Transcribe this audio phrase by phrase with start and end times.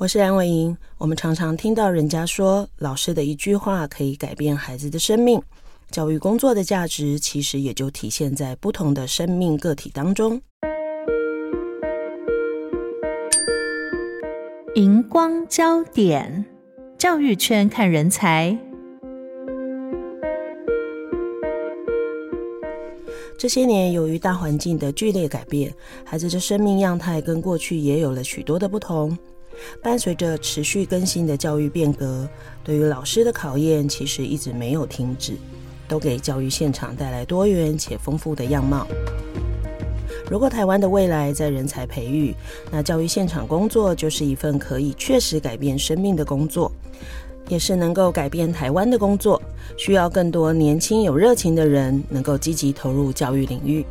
[0.00, 0.74] 我是梁伟莹。
[0.96, 5.42] 我们常常听到人家说，老师的一句话可以改变孩子的生命。
[5.90, 10.40] 教育工作的价值，其实也就体现在不同的生命个体当中。
[14.74, 16.46] 荧光焦点，
[16.96, 18.56] 教育圈看人才。
[23.36, 25.70] 这些年，由于大环境的剧烈改变，
[26.04, 29.14] 孩子的生命样态跟过去也有了许多的不同。
[29.82, 32.28] 伴随着持续更新的教育变革，
[32.62, 35.34] 对于老师的考验其实一直没有停止，
[35.88, 38.86] 都给教育现场带来多元且丰富的样貌。
[40.30, 42.34] 如果台湾的未来在人才培育，
[42.70, 46.70] 那教育现场工作就是一份可以确实改变生命的工作，
[47.48, 49.42] 也是能够改变台湾的工作。
[49.76, 53.84] 需要更多年轻有热情的人，能够积极投入教育领域。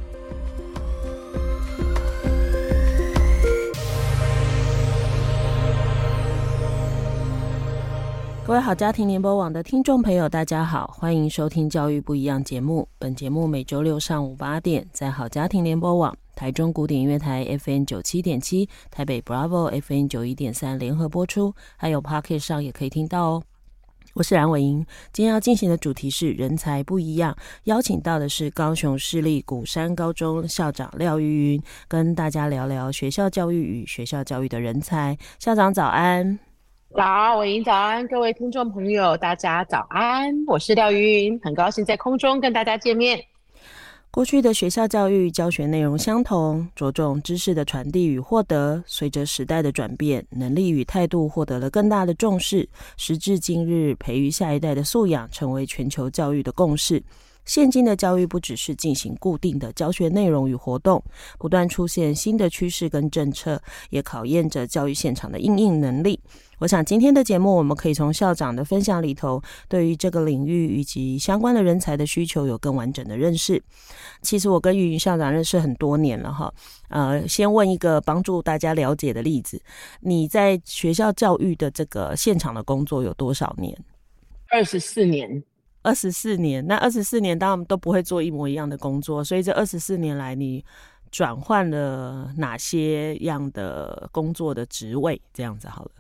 [8.50, 12.90] 各位好家庭联播网的听众朋友，大家好，欢迎收听《教育不一样》节目。
[12.98, 23.44] 本节目每周六上午八点在好家庭联播网、台中古典音乐台 FM 九七点七、台北 Bravo FM 九一点三联合播出，还有 Pocket 上也可以听到哦。
[24.16, 24.84] 我是蓝伟英，
[25.14, 35.16] 今天要进行的主题是人才不一样，邀请到的是高雄市立鼓山高中校长廖玉云，跟大家聊聊学校教育与学校教育的人才。
[35.38, 36.49] 校长早安。
[36.96, 43.24] 早，伟莹早安，各位听众朋友，大家早安，我是廖玉云，很高兴在空中跟大家见面。
[44.10, 48.84] 过去的学校教育教学内容相同，着重知识的传递与获得。
[48.88, 52.68] 随着时代的转变，能力与态度获得了更大的重视。
[52.98, 57.04] 时至今日，培育下一代的素养成为全球教育的共识。
[57.50, 61.04] 现今的教育不只是进行固定的教学内容与活动，
[61.40, 66.20] 不断出现新的趋势跟政策，也考验着教育现场的应应能力。
[66.60, 73.60] 我想今天的节目，我们可以从校长的分享里头，对于这个领域以及相关的人才的需求有更完整的认识。
[74.22, 76.54] 其实我跟玉云校长认识很多年了哈，
[76.90, 79.60] 呃，先问一个帮助大家了解的例子：
[80.02, 83.76] 你在学校教育的这个现场的工作有多少年？
[84.50, 85.44] 二十四年。
[85.90, 90.64] 二十四年，那二十四年当然都不会做一模一样的工作，所以这二十四年来，你
[91.10, 95.20] 转换了哪些样的工作的职位？
[95.34, 95.92] 这样子好了。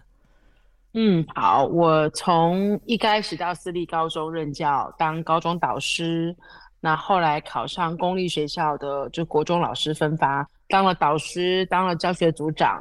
[0.94, 6.36] 嗯，好，我从一开始到私立高中任教，当高中导师，
[6.80, 12.80] 那后来考上公立学校的就国中老师分发，当了导师，当了教学组长，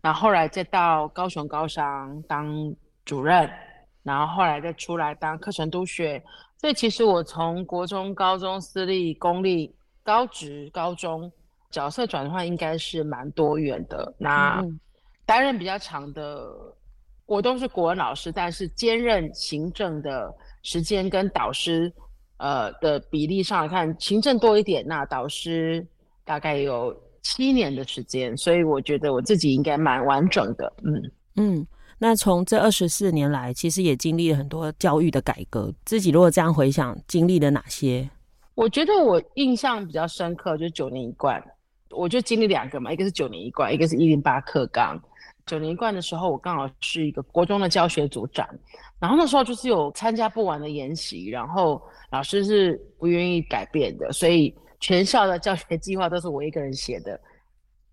[0.00, 2.72] 那后来再到高雄高商当
[3.04, 3.50] 主任。
[4.04, 6.22] 然后后来再出来当课程督学，
[6.60, 11.32] 所以其实我从国中、高中、私立、公立、高职、高中
[11.70, 14.14] 角色转换应该是蛮多元的。
[14.18, 14.62] 那
[15.24, 16.46] 担任比较长的，
[17.24, 20.32] 我都是国文老师，但是兼任行政的
[20.62, 21.90] 时间跟导师，
[22.36, 25.84] 呃的比例上来看，行政多一点，那导师
[26.26, 30.70] 大概有七年的时间，所以我觉得我自己应该蛮完整的。
[30.84, 31.66] 嗯嗯。
[31.98, 35.72] 那从这二十四年来，其实也经历了很多教育的改革。
[35.84, 38.08] 自己如果这样回想，经历了哪些？
[38.54, 41.42] 我觉得我印象比较深刻就是九年一贯，
[41.90, 45.00] 我就经历两个嘛，一个是九年一贯，一个是一零八课纲。
[45.46, 48.48] 九年一贯的时候，我刚好是一个国中的教学组长，
[48.98, 57.20] 然后那时候就是有参加不完的研习，然后老师是不愿意改变的，所以全校的教学计划都是我一个人写的。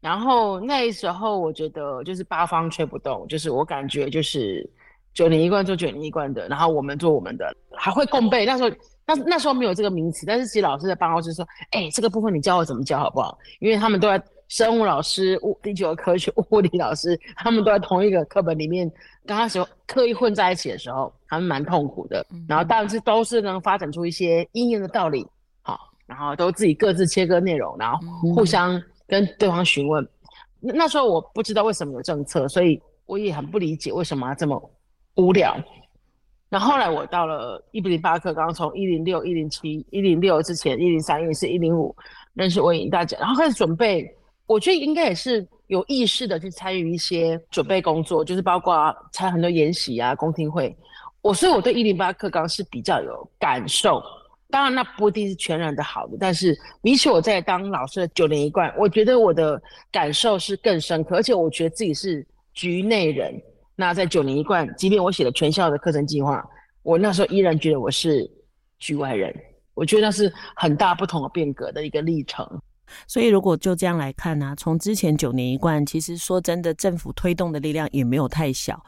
[0.02, 4.68] 然后那时候我觉得就是八方吹不动，就是我感觉就是
[5.14, 8.44] 九年一贯做九年一贯的，然后我们做我们的，还会共备。
[8.44, 8.70] 那时候
[9.06, 18.92] 那那时候没有这个名词，但是其实老师在办公室说：“哎，这个部分你教我怎么教好不好？”因为他们都在生物老师、物地球科学、物理老师，他们都在同一个课本里面。
[19.28, 22.26] 刚开始刻意混在一起的时候，他们蛮痛苦的。
[22.48, 25.28] 然后但是都是能发展出一些应用的道理，
[25.62, 25.78] 好，
[26.08, 28.00] 然后都自己各自切割内容，然后
[28.34, 28.82] 互相。
[29.12, 30.08] 跟对方询问，
[30.62, 34.72] 那时候我不知道为什么有政策，所以我也很不理解为什么要这么
[35.16, 35.54] 无聊。
[36.48, 41.94] 那后，来我到了一零八课，刚刚从一零六、一零七、一零六之前，一零三、一零四、一零五
[42.36, 44.10] 认识伟莹大姐，然后开始准备
[44.46, 50.74] 我觉得应该也是有意识的去参与一些准备工作，就是包括参很多研习啊、公听会。
[51.22, 54.02] 我所以我对一零八课纲是比较有感受。
[54.52, 59.60] 当然，那不一定是全然的好的，但是比起我在当老师的九年一贯，我觉得我的
[59.92, 63.34] 感受是更深刻，而且我觉得自己是局内人。
[63.76, 66.46] 那在九年一贯，即便我写了全校的课程计划，
[66.84, 68.30] 我那时候依然觉得我是
[68.78, 69.34] 局外人。
[69.74, 72.46] 我觉得那是很大不同的变革的一个历程。
[73.08, 78.84] 所以，如果就这样来看呢、啊，从之前九年一贯，其实说真的，政府推动的力量也没有太小。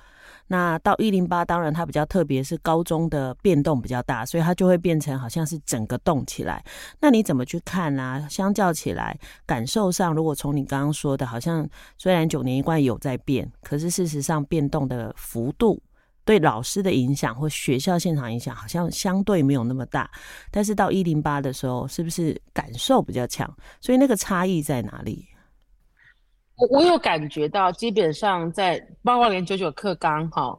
[0.53, 6.63] 那到一零八，当然它比较特别，是高中的变动比较大，所以它就会变成好像是整个动起来。
[6.99, 8.27] 那你怎么去看啊？
[8.29, 9.17] 相较起来，
[9.47, 11.67] 感受上，如果从你刚刚说的，好像
[11.97, 15.81] 虽然九年一贯有在变，可是事实上变动的幅度
[16.23, 20.07] 对老师的影响或学校现场影响，好像相对没有那么大。
[20.51, 23.51] 但是到一零八的时候，是不是感受比较强？
[23.81, 25.27] 所以那个差异在哪里？
[26.55, 30.55] 我我有感觉到，基本上在包括连九九课纲哈，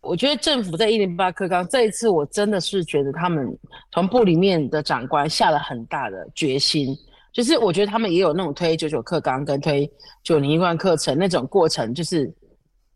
[0.00, 3.56] 我觉得政府在一零八课纲这一次，我真的是觉得他们
[3.92, 6.96] 从部里面的长官下了很大的决心，
[7.32, 9.88] 就是我觉得他们也有那种推九九课纲跟推
[10.24, 12.28] 九年一贯课程那种过程，就是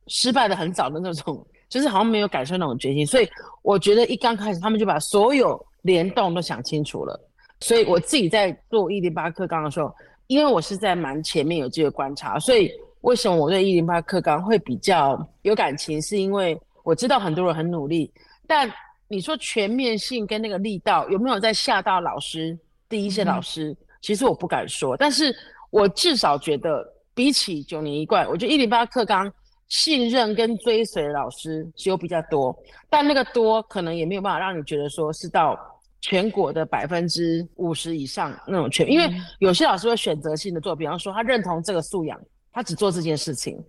[0.08, 3.28] 失败的很早的那种，就是好像没有感受那种决心，所以
[3.62, 7.18] 我觉得一刚开始他们就把所有联动都想清楚了，
[7.60, 9.94] 所以我自己在做一零八课纲的时候。
[10.30, 16.00] 因为我是在蛮前面有这个观察，所以为什么我对一零八课纲会比较有感情？
[16.00, 18.08] 是因为我知道很多人很努力，
[18.46, 18.72] 但
[19.08, 22.56] 你说全面性跟那个力道有没有在吓到老师？
[22.88, 25.34] 第一线老师，其实我不敢说，但是
[25.70, 29.28] 我至少觉得比起九年一贯，我觉得一零八课纲
[29.66, 32.56] 信任跟追随老师是有比较多，
[32.88, 35.58] 但那个多可能也没有办法让你觉得说是到。
[36.00, 39.06] 全国的百分之五十以上那种全，因为
[39.38, 42.18] 有些老师会选择性的做，比方说他认同这个素养，
[42.52, 43.62] 他只做这件事情，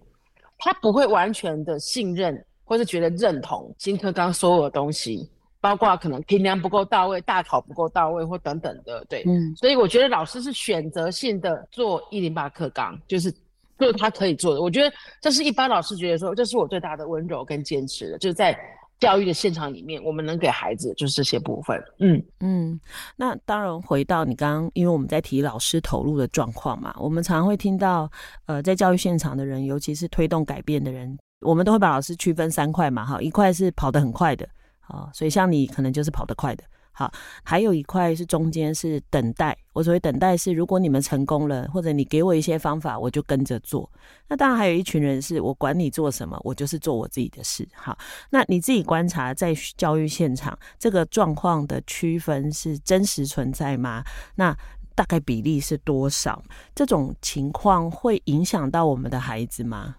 [0.58, 5.30] 他不会完全的信任或是觉得认同新课纲所有的东西，
[5.60, 13.30] 包括可能评量不够到位、大考不够到位或等等的，对，嗯，所以我觉得老师是选择性的做一零八课纲，就是
[13.78, 18.58] 就是他可以做的，我觉得这是一般老师觉得说，这是我最大的温柔跟坚持的，就是在。
[19.02, 21.84] 教育的现场里面，我们能给孩子就是这些部分。
[22.00, 22.80] 嗯嗯，
[23.18, 28.10] 那当然回到你刚刚，因为我们在提老师投入的状况嘛，我们常会听到，
[28.46, 34.48] 呃，在教育现场的人，尤其是推动改变的人，我们都会把老师区分三块嘛，哈，一块是跑得很快的，
[34.82, 36.64] 啊，所以像你可能就是跑得快的。
[36.94, 37.12] 好，
[37.44, 39.58] 还有一块是中间是等待。
[39.74, 43.90] 我所谓等待是，如果你们成功了，或者你给我一些方法，我就跟着做。
[44.28, 47.68] 那当然还有一群人是我管你做什么，我就是做我自己的事。
[47.74, 47.98] 好，
[48.30, 54.04] 那你自己观察在教育现场这个状况的区分是真实存在吗？
[54.36, 54.56] 那
[54.94, 56.44] 大概比例是多少？
[56.76, 59.96] 这种情况会影响到我们的孩子吗？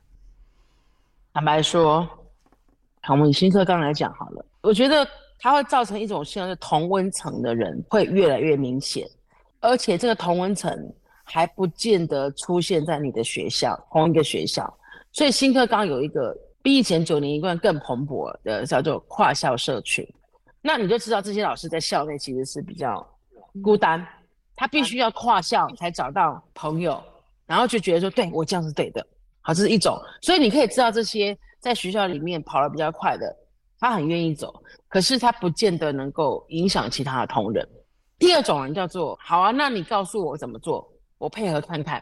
[1.32, 2.06] 坦白说，
[3.00, 5.08] 好，我们以新课纲来讲好了，我觉得。
[5.44, 9.04] 它会造成一种像是同温层的人会越来越明显，
[9.58, 10.72] 而且这个同温层
[11.24, 14.72] 还不见得出现在你的学校同一个学校，
[15.10, 20.08] 所以新课纲有一个比以前九年一贯更蓬勃的叫做跨校社群，
[20.60, 23.04] 那你就知道这些老师在校内其实是比较
[23.60, 24.06] 孤单，
[24.54, 27.02] 他必须要跨校才找到朋友，
[27.46, 29.04] 然后就觉得说对我这样是对的，
[29.40, 33.36] 好，这是一种，所以你可以知道这些在学校里面跑得比较快的。
[33.82, 37.68] 他很愿意走，可是他不见得能够影响其他的同仁。
[38.16, 42.00] 第二种人叫做好啊，那你告诉我怎么做，我配合看看。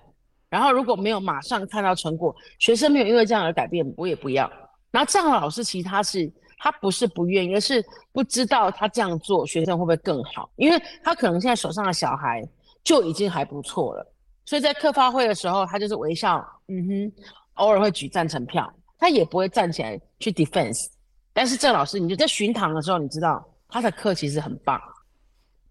[0.50, 4.46] 然后如果没有马上看到成果，学生没有因为这样而改变，我也不要。
[4.90, 12.46] 然后这样的老师其实他是他不是不愿意，而是不知道他这样做学生会不会更好，因为他可能现在手上的小孩
[12.84, 14.06] 就已经还不错了。
[14.44, 17.12] 所以在课发会的时候，他就是微笑，嗯哼，
[17.54, 20.88] 偶尔会举赞成票，他也不会站起来去 defense。
[21.32, 24.80] 但是郑老师，你就在巡堂的时候，你知道他的课其实很棒。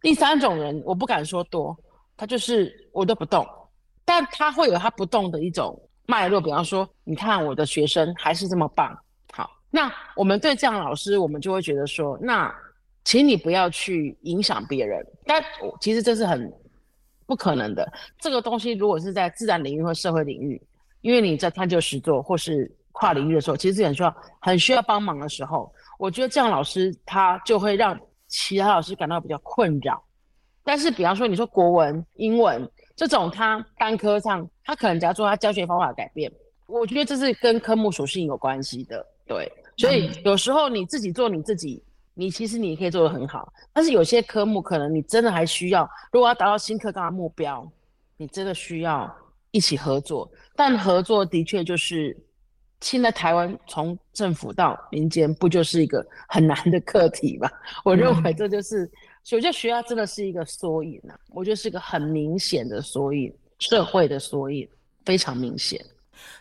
[0.01, 1.77] 第三种人，我不敢说多，
[2.15, 3.45] 他就是我都不动，
[4.05, 6.39] 但他会有他不动的一种脉络。
[6.39, 8.97] 比方说，你看我的学生还是这么棒，
[9.33, 12.49] 好，那我们对这样老师，我们就会觉得说，那
[13.03, 15.05] 请你不要去影响别人。
[15.25, 15.43] 但
[15.81, 16.49] 其实这是很
[17.25, 17.85] 不可能的。
[18.17, 20.61] 这个东西如果是在自然领域或社会领域，
[21.01, 22.73] 因为你在探究实作或是。
[22.91, 25.72] 跨领域的时候，其实是很需要、很需要帮忙的时候。
[25.98, 30.01] 我觉得这样老师他就会让其他老师感到比较困扰。
[30.63, 36.31] 但是，比方说你说国文、英文这种，他单科上他可能假如说他教学方法改变，
[36.67, 39.03] 我觉得这是跟科目属性有关系的。
[39.25, 43.51] 对，所以有时候你自己做你自己，你其实你可以做得很好。
[43.74, 47.67] 但是有些科目可能你真的还需要，如果要达到新课纲的目标，
[48.17, 49.12] 你真的需要
[49.51, 52.15] 一起合作，但合作的确就是
[52.81, 57.50] 现在台湾从政府到民间不就是一个很难的课题吗？
[57.83, 58.91] 我认为这就是，嗯、
[59.24, 64.67] 所以我觉得学校真的是一个缩影啊，我觉得是一个很明显的缩影，社会的缩影
[65.05, 65.83] 非常明显。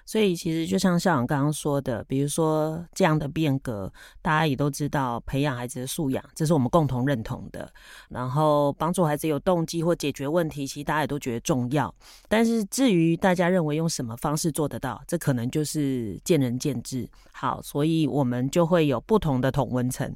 [0.04, 3.92] 所以其实就像校长刚刚说的，比如说这样的变革，
[4.22, 7.70] 大家也都知道，培养孩子的素养，这是我们共同认同的。
[8.08, 11.94] 然后帮助孩子有动机或解决问题，其实大家也都觉得重要。
[12.28, 17.08] 但是至于大家认为用什么方式做得到，这可能就是见仁见智。
[17.32, 20.14] 好，所以我们就会有不同的同温层。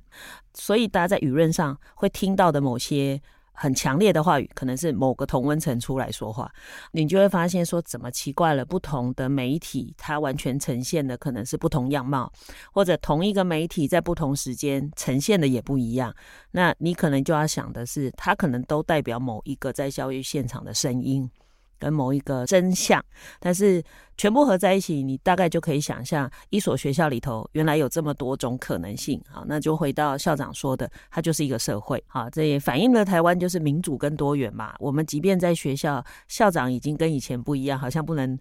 [0.54, 3.20] 所以大家在舆论上会听到的某些。
[3.52, 6.50] 很强烈的话语，可能是某个同温层出来说话，
[6.92, 8.64] 你就会发现说，怎么奇怪了？
[8.64, 12.32] 不同的媒体，它完全呈现的可能是不同样貌，
[12.72, 16.14] 或者同一个媒体在不同时间呈现的也不一样。
[16.52, 21.30] 那你可能就要想的是，它可能都代表某一个在教育现场的声音。
[21.82, 23.04] 跟某一个真相，
[23.40, 23.82] 但是
[24.16, 29.20] 全部合在一起，你大概就可以想象一所学校里头原来有这么多种可能性。
[29.28, 32.00] 好，那就回到校长说的，它就是一个社会。
[32.06, 34.74] 好，这也反映了台湾就是民主跟多元嘛。
[34.78, 38.38] 我们即便在学校，校长已经跟以前不一样，好像不能。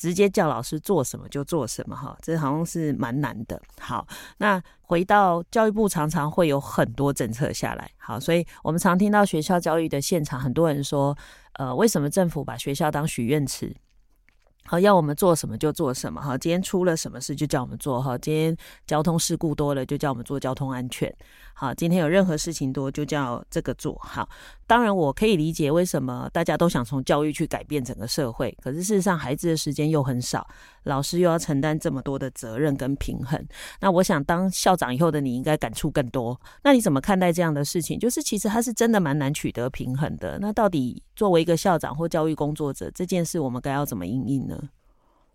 [0.00, 3.60] 直接叫老师做什么就做什么，哈，这好像是蛮难的。
[3.78, 4.06] 好，
[4.38, 7.90] 那回到教育部，常常会有很多政策下来。
[7.98, 11.14] 好，所以我们常听到学校教育的现场，很多人说，
[11.52, 13.76] 呃，为什么政府把学校当许愿池？
[14.70, 16.20] 好，要我们做什么就做什么。
[16.22, 18.00] 哈，今天出了什么事就叫我们做。
[18.00, 21.12] 哈，今天交通事故多了就叫我们做交通安全。
[21.54, 24.28] 好，今天有任何事情多就叫这个做好。
[24.68, 30.46] 当然，我可以理解为什么大家都想从教育去改变整个社会，可是事实上，孩子的时间又很少，
[30.84, 33.42] 老师又要承担这么多的责任跟平衡。
[33.80, 36.40] 那我想，当校长以后的你应该感触更多。
[36.62, 37.98] 那你怎么看待这样的事情？
[37.98, 40.38] 就是其实他是真的蛮难取得平衡的。
[40.40, 44.58] 那到底作为一个校长或教育工作者，这件事我们该要怎么应应呢？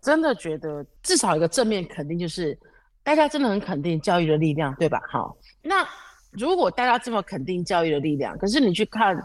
[0.00, 2.58] 真的觉得至少一个正面肯定，就是
[3.02, 5.00] 大家真的很肯定教育的力量，对吧？
[5.10, 5.86] 好，那。
[6.32, 9.16] 如果大家这么肯定教育的力量，可是你去看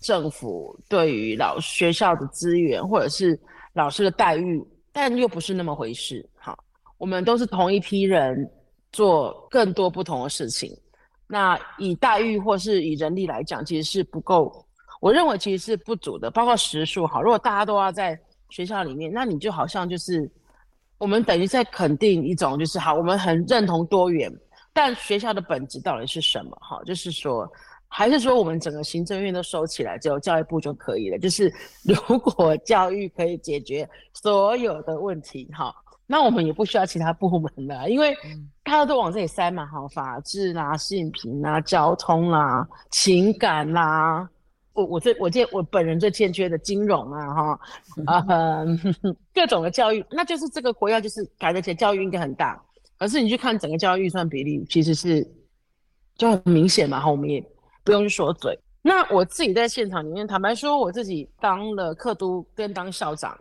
[0.00, 3.36] 政府对于老学校的资源或者是
[3.72, 6.28] 老师的待遇，但又不是那么回事。
[6.36, 6.58] 好，
[6.98, 8.50] 我们都是同一批人
[8.92, 10.76] 做更多不同的事情，
[11.26, 14.66] 那以待遇或是以人力来讲，其实是不够。
[15.00, 17.06] 我认为其实是不足的，包括时数。
[17.06, 18.18] 好，如果大家都要在
[18.50, 20.30] 学校里面，那你就好像就是
[20.98, 24.30] 我们等于在肯定一种就是好，我们很认同多元。
[24.72, 26.50] 但学校的本质到底是什么？
[26.60, 27.50] 哈，就是说，
[27.92, 31.18] 还是说我们整个行政院都收起来，只有教育部就可以了？
[31.18, 35.74] 就是 如果教育可以解决所有的问题，哈，
[36.06, 38.16] 那我们也不需要其他部门了，因为
[38.62, 44.30] 大家都往这里塞嘛，哈，法治啦、性平啦、交通啦、情感啦，
[44.72, 47.60] 我我最我见我本人最欠缺的金融啊，哈，
[48.06, 48.66] 啊、呃，
[49.34, 52.62] 各种的教育，那就是这个国家就是改得起来，教育应该很大。
[52.98, 55.26] 可是你去看整个教育预算比例，其实是
[56.16, 57.44] 就很明显嘛，后面
[57.90, 58.56] 不用去说嘴。
[58.82, 63.36] 那我自己在现场里面，坦白说，我自己当了课督，跟当校长，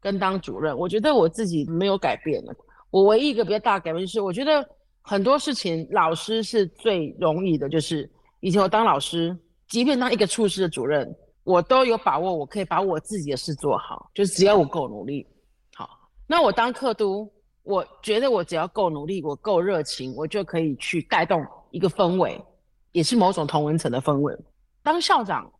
[0.00, 2.52] 跟当主任，我觉得我自己没有改变了。
[2.90, 4.68] 我唯一一个比较大的改变就是，我觉得
[5.02, 11.08] 很多事情老师是最容易的，就是以前我当老师，即便当一个处室的主任，
[11.44, 15.24] 我都有把握，我可以把我自己的事做好，就是只要我够努力。
[15.76, 15.88] 好，
[16.26, 17.32] 那我当课督。
[17.64, 22.36] 我觉得我只要够努力，我够热情，我就可以去带动一个氛围，
[22.92, 24.36] 也是某种同文层的氛围。
[24.82, 25.50] 当校长，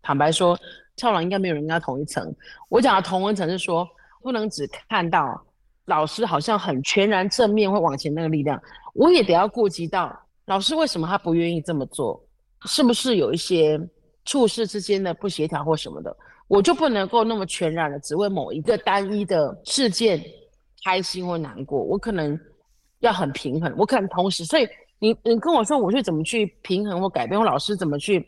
[0.00, 0.56] 坦白说，
[0.96, 2.34] 校长应该没有人跟他同一层。
[2.68, 3.86] 我讲的同文层是说，
[4.22, 5.44] 不能只看到
[5.86, 8.60] 老师好像很全然正面会往前那个力量，
[8.94, 12.24] 我也得要顾及到老师为什么他不愿意这么做，
[12.66, 13.80] 是不是有一些
[14.24, 16.16] 处事之间的不协调或什么的，
[16.48, 20.22] 我就不能够那么全然的只为某一个单一的事件。
[20.86, 22.38] 开心或难过，我可能
[22.98, 27.38] 要很平衡，我可能同时，所以你你跟我说，我去怎么去平衡或改变？
[27.38, 28.20] 我老师怎么去，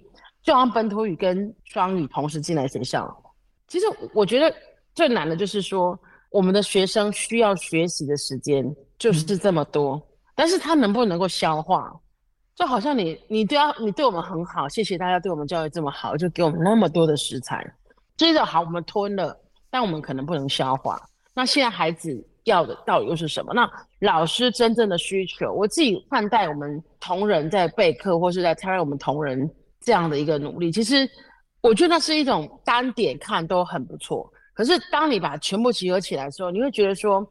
[0.43, 3.17] 就让本土语跟双语同时进来学校？
[3.69, 4.55] 其实我觉得
[4.95, 5.99] 最难的就是说，
[6.31, 8.65] 我们的学生需要学习的时间
[8.99, 10.01] 就是这么多，
[10.35, 11.91] 但是他能不能够消化？
[12.55, 17.65] 就好像你你对要你对我们很好，谢谢大家对我们教育这么好，就给我们那么多的食材，
[18.17, 19.39] 接着好我们吞了，
[19.71, 21.01] 但我们可能不能消化。
[21.33, 22.27] 那现在孩子。
[22.47, 23.53] 要的到底又是什么？
[23.53, 23.69] 那
[24.01, 29.51] 老师真正的需求，我自己看待我们同仁在备课或是在参与我们同仁
[29.81, 31.09] 这样的一个努力，其实
[31.63, 34.31] 我觉得那是一种单点看都很不错。
[34.53, 37.27] 可是当你把全部集合起来的时候，你会觉得说，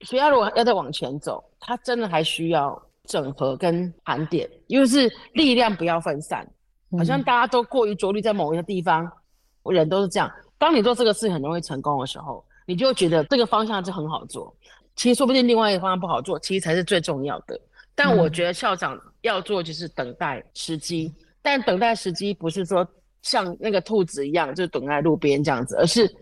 [0.00, 6.48] 学校如果要再往前走，它真的还需要整合跟盘点，因为是力量不要分散，
[6.96, 9.06] 好像大家都过于着力在某一个地方，
[9.64, 10.30] 人都是这样。
[10.56, 12.42] 当你做这个事很容易成功的时候。
[12.68, 14.52] 你就觉得这个方向就很好做。
[14.96, 17.60] 其实说不定另外一个方向不好做，其实才是最重要的。
[17.94, 22.86] 但我觉得校长要做就是等待时机，嗯、但等待时机不是说
[23.22, 26.12] 像那个兔子一样，就等在路边这样子，而是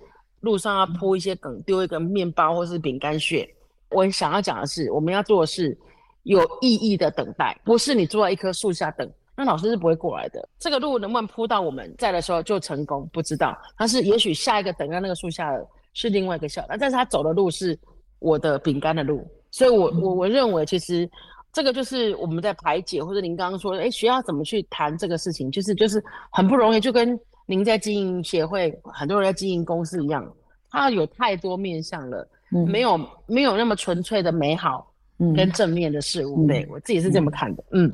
[0.40, 3.48] 路上要铺一些梗，丢一个面包或是饼干屑。
[3.90, 5.76] 我想要讲的是，我们要做的是
[6.24, 10.48] 有意义的等待，不是你坐在一棵树下等，那老师是不会过来的。
[10.58, 13.56] 这个路能不能铺到我们在的时候就成功，不知道。
[13.76, 17.78] 但是也许下一个等在那个树下的是另外一个校长，但是他走的路是
[18.24, 21.08] 我的饼干的路，所以我我我认为其实
[21.52, 30.26] 这个就是我们在排解，或者您刚刚说，哎，学校怎么去谈这个事情，就是就是很不容易，就跟您在经营协会，很多人在经营公司一样，
[30.70, 32.26] 它有太多面向了。
[32.54, 34.90] 嗯、没有没有那么纯粹的美好
[35.36, 37.64] 跟正面的事物，嗯、对我自己是这么看的。
[37.72, 37.92] 嗯，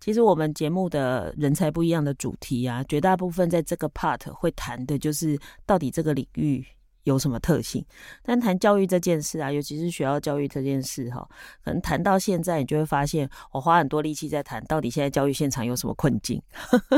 [0.00, 6.64] 其实我们节目的人才不一样的主题啊，绝大部分在这个 part 会谈的就是到底这个领域。
[7.06, 7.84] 有什么特性？
[8.24, 11.26] 但谈教育这件事啊，尤其是学校教育这件事哈，
[11.64, 16.42] 可能谈到现在，你就会发现，我花很多力气在谈，到底现在教育现场有什么困境？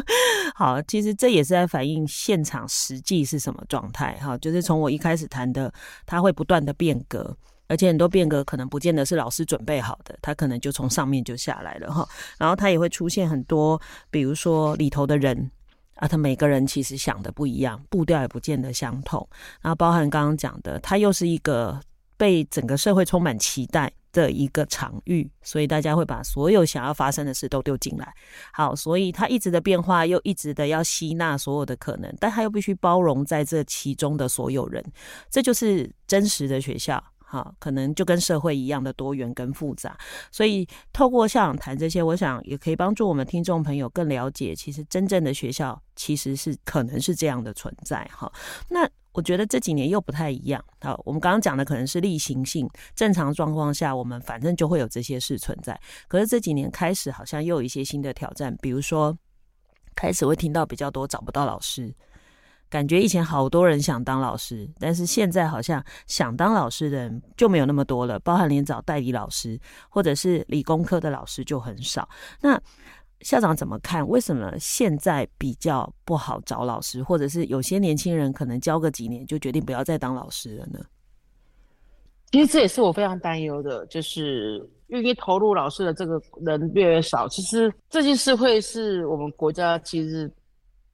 [0.56, 4.36] 好，其实这也是在反映现场实际是什么状态哈。
[4.38, 5.70] 就是从我一开始谈的，
[6.06, 7.36] 它会不断的变革，
[7.68, 12.08] 而且很多变革可能不见得是老师准备好的，它可能就从上面就下来了哈。
[12.38, 13.78] 然后它也会出现很多，
[14.10, 15.50] 比如说里头的人。
[15.98, 19.28] 啊，他每个人其实想的不一样，步调也不见得相同。
[19.60, 21.78] 然后包含刚刚讲的，他又是一个
[22.16, 28.12] 被整个社会充满期待的一个场域，所以大家会把所有想要发生的事都丢进来。
[28.52, 34.84] 好，所以它一直的变化，又一直的要吸纳所有的可能，但它又必须包容在这其中的所有人，
[35.30, 37.02] 这就是真实的学校。
[37.30, 39.94] 好，可能就跟社会一样的多元跟复杂，
[40.32, 48.02] 所以透过校长谈这些，我想也可以帮助我们听众朋友更了解，其实真正的学校其实是可能是这样的存在。
[48.10, 48.32] 哈，
[48.70, 50.64] 那我觉得这几年又不太一样。
[50.80, 55.78] 好，我们刚刚讲的可能是例行性，正常状况下我们反正就会有这些事存在。
[56.08, 59.14] 可是这几年开始，好像又有一些新的挑战，比如说
[59.94, 61.94] 开始会听到比较多找不到老师。
[62.70, 72.06] 感觉以前好多人想当老师，但是现在好像想当老师的人就没有那么多了，包含连找代理老师或者是理工科的老师就很少。
[72.42, 72.60] 那
[73.22, 74.06] 校长怎么看？
[74.06, 80.78] 为什么现在比较不好找老师，或者是有些年轻人可能教个几年就决定不要再当老师了呢？
[82.30, 87.26] 其实这也是我非常担忧的，就是愿意投入老师的这个人越来越少。
[87.28, 90.30] 其实这件事会是我们国家其实。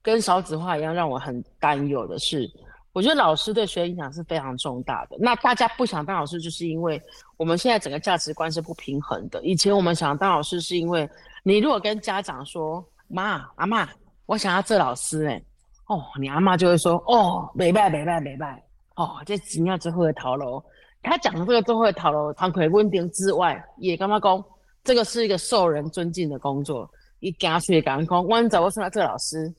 [0.05, 2.47] 跟少子化一样，让我很担忧的是，
[2.93, 5.17] 我觉得老师对学生影响是非常重大的。
[5.19, 7.01] 那大家不想当老师，就是因为
[7.37, 9.43] 我们现在整个价值观是不平衡的。
[9.43, 11.09] 以前我们想当老师，是因为
[11.41, 13.89] 你如果跟家长说：“妈，阿妈，
[14.27, 15.41] 我想要做老师。”哎，
[15.87, 18.61] 哦，你阿妈就会说：“哦，没办，没办，没办。”
[18.95, 20.63] 哦，这几年之后的逃楼。
[21.01, 24.43] 他讲的这个最后会逃楼，堂魁问题之外，也跟他讲，
[24.83, 26.87] 这个是一个受人尊敬的工作。
[27.19, 29.51] 一家去讲讲，我走，我说他做老师。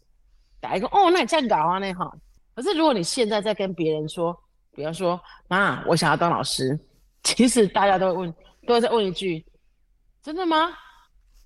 [0.60, 2.10] 打一个哦，那你这样搞啊那哈。
[2.54, 4.36] 可是如果你现在在跟别人说，
[4.74, 6.78] 比方说妈，我想要当老师，
[7.22, 8.34] 其实大家都会问，
[8.66, 9.44] 都会再问一句，
[10.22, 10.70] 真的吗？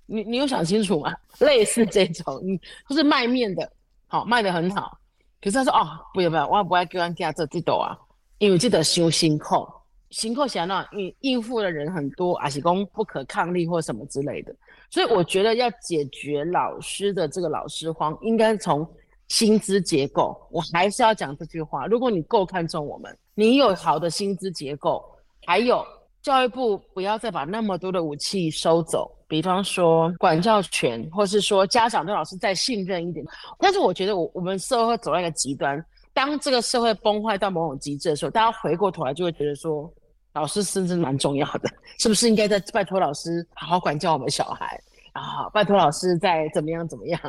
[0.07, 1.14] 你你有想清楚吗？
[1.38, 3.70] 类似这种，你就是卖面的，
[4.07, 4.99] 好卖得很好。
[5.40, 7.96] 可是他说哦，不要不要，我不爱叫人家做这道啊，
[8.38, 9.66] 因为这得修辛苦，
[10.11, 14.55] 辛苦想到你应付的人很多，还是讲不可抗力或什么之类的。
[14.90, 18.85] 所以我觉得要解决老师的这个老师荒，应该从
[19.31, 21.87] 薪资结构，我还是要讲这句话。
[21.87, 25.03] 如果你够看重我们，你有好的薪资结构，
[25.47, 25.87] 还有
[26.21, 33.25] 教育部不要再把那么多的武器收走，比方说管教权，或是说家长对老师再信任一点。
[33.61, 39.88] 但是我觉得我我们社会走到一个极端，当这个社会崩坏到某种极致的时候，大家回过头来就会觉得说，
[40.35, 41.71] 老师是不是蛮重要的？
[42.01, 44.77] 是不是应该在拜托老师好好管教我们小孩
[45.12, 45.49] 啊？
[45.51, 47.21] 拜托老师再怎么样怎么样？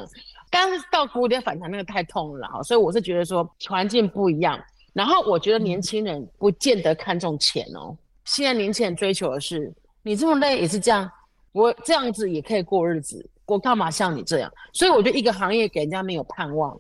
[0.52, 4.60] 刚刚到谷底反弹那个太痛了哈，所以我是觉得说环境不一样，
[4.92, 7.98] 然后我觉得年轻人不见得看重钱哦。
[8.26, 11.10] 现在年轻人追求的是，你这么累也是这样，
[11.54, 14.52] 我这样子也可以过日子，我干嘛像你这样？
[14.74, 16.78] 所以我觉得一个行业给人家没有盼望，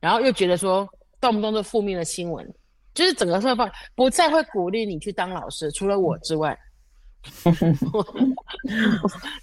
[0.00, 0.86] 然后又觉得说
[1.18, 2.46] 动不动就负面的新闻，
[2.92, 6.56] 就是整个社会不再会鼓励你去当老师，除了我之外。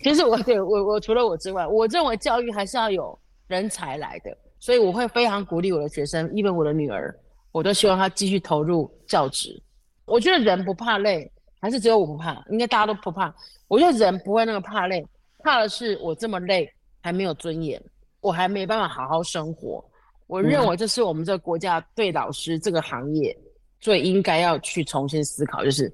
[0.04, 3.18] 其 实我对我我除了我之外，我认为教育还是要有。
[3.52, 7.14] 人才来的，所以我会非常鼓励我的学生，因为我的女儿，
[7.52, 9.62] 我都希望她继续投入教职。
[10.06, 12.42] 我觉得人不怕累，还是只有我不怕？
[12.50, 13.34] 应该大家都不怕。
[13.68, 15.06] 我觉得人不会那么怕累，
[15.40, 17.82] 怕的是我这么累还没有尊严，
[18.22, 19.84] 我还没办法好好生活。
[20.28, 23.38] 我认为这是我们这个国家对老师这个行业
[23.82, 25.92] 最应该要去重新思考，就是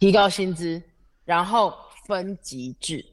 [0.00, 0.82] 提高薪资，
[1.24, 1.72] 然后
[2.04, 3.04] 分级制，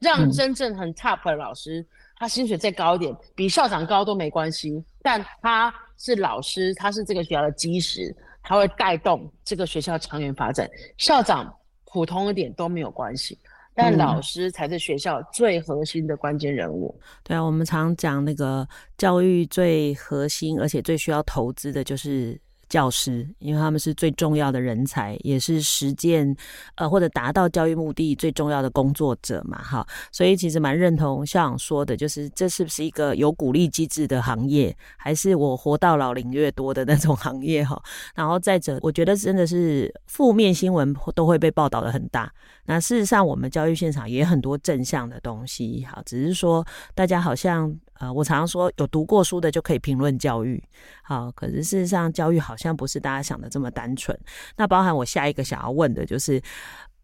[0.00, 1.86] 让真正很 top 的老师，嗯、
[2.22, 10.70] 他薪水再高一点，比校长高都没关系，但他是老师，他是这个学校的基石，他会带动这个学校长远发展。
[10.98, 11.52] 校长
[11.84, 13.36] 普通一点都没有关系。
[13.74, 16.96] 但老师才是学校最核心的关键人物。
[16.96, 17.02] 嗯。
[17.24, 22.40] 对啊，我们常讲那个教育最核心，而且最需要投资的就是。
[22.72, 26.34] 教师，因为他们是最重要的人才，也是实践
[26.76, 37.78] 呃或者达到教育目的最重要的工作者嘛，哈，所以其实蛮认同校长说的，就是这是不是一个有鼓励机制的行业，还是我活到老领越多的那种行业哈？
[38.14, 42.32] 然后再者，我觉得真的是负面新闻都会被报道的很大，
[42.64, 47.74] 那事实上我们教育现场也很多正向的东西，哈，只是说大家好像。
[48.00, 50.60] 呃，我常常说，有读过书的就可以评论教育，
[51.04, 54.18] 好，可是事实上，教育好像不是大家想的这么单纯。
[54.56, 56.42] 那包含我下一个想要问的就是，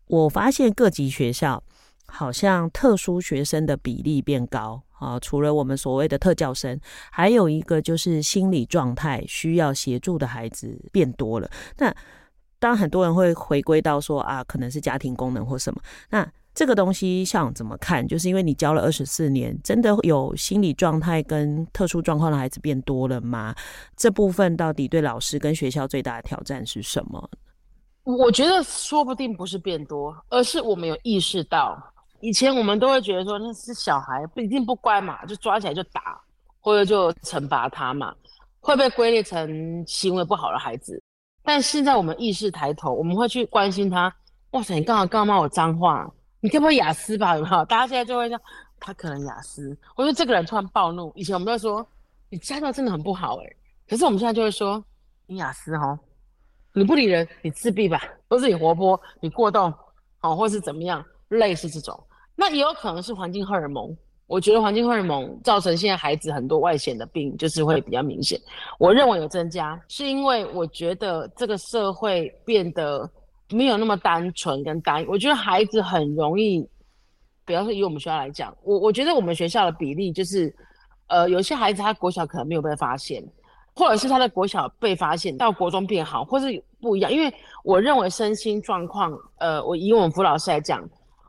[0.08, 1.62] 我发现各级学校
[2.06, 6.76] 好像特殊学生的比例变高啊，除了我们所谓的特教生，
[7.12, 11.48] 还有一个就是心理状态需要协助的孩子变多了。
[11.76, 11.94] 那
[12.58, 15.80] 当然很多人会回归到说啊，可能是家庭功能或什么。
[16.10, 18.06] 那这个东西像怎么看？
[18.06, 23.54] 就是因为你教了二十四年，真的有心理状态跟特殊状况的孩子变多了吗？
[23.96, 27.30] 这部分到底对老师跟学校最大的挑战是什么？
[28.02, 31.80] 我觉得说不定不是变多，而是我们有意识到，
[32.20, 36.20] 以前我们都会觉得说那是小孩不一定不乖嘛，就抓起来就打，
[36.58, 38.12] 或者就惩罚他嘛，
[38.58, 41.00] 会被归类成行为不好的孩子。
[41.48, 44.14] 但现在我们意识抬头，我们会去关心他。
[44.50, 46.06] 哇塞，你刚好刚刚骂我脏话。
[46.40, 47.38] 你该不会雅思吧？
[47.38, 47.64] 有没有？
[47.64, 48.38] 大家现在就会说
[48.78, 49.74] 他可能雅思。
[49.96, 51.87] 我说这个人突然暴怒，以前我们都会说
[52.28, 53.46] 你家教真的很不好哎、
[53.88, 54.84] 可是我们现在就会说
[55.26, 55.98] 你雅思哦，
[56.74, 59.72] 你不理人，你自闭吧，或是你活泼，你过动，
[60.18, 61.98] 好，或是怎么样，类似这种。
[62.37, 63.96] 那也有可能是环境荷尔蒙。
[64.28, 68.40] 我觉得环境荷尔蒙造成现在孩子很多外显的病，就是会比较明显。
[68.78, 73.10] 我认为有增加，是因为我觉得这个社会变得。
[73.50, 76.60] 没有那么单纯跟单，我觉得孩子很容易，
[77.46, 80.54] 比方说以我们学校来讲，我我觉得我们学校的比例就是，
[81.06, 83.24] 呃，有些孩子他国小可能没有被发现，
[83.74, 87.10] 或者是他的国小被发现到国中变好，或是不一样。
[87.10, 87.32] 因为
[87.64, 90.86] 我认为身心状况，呃，我以我们辅导师来讲，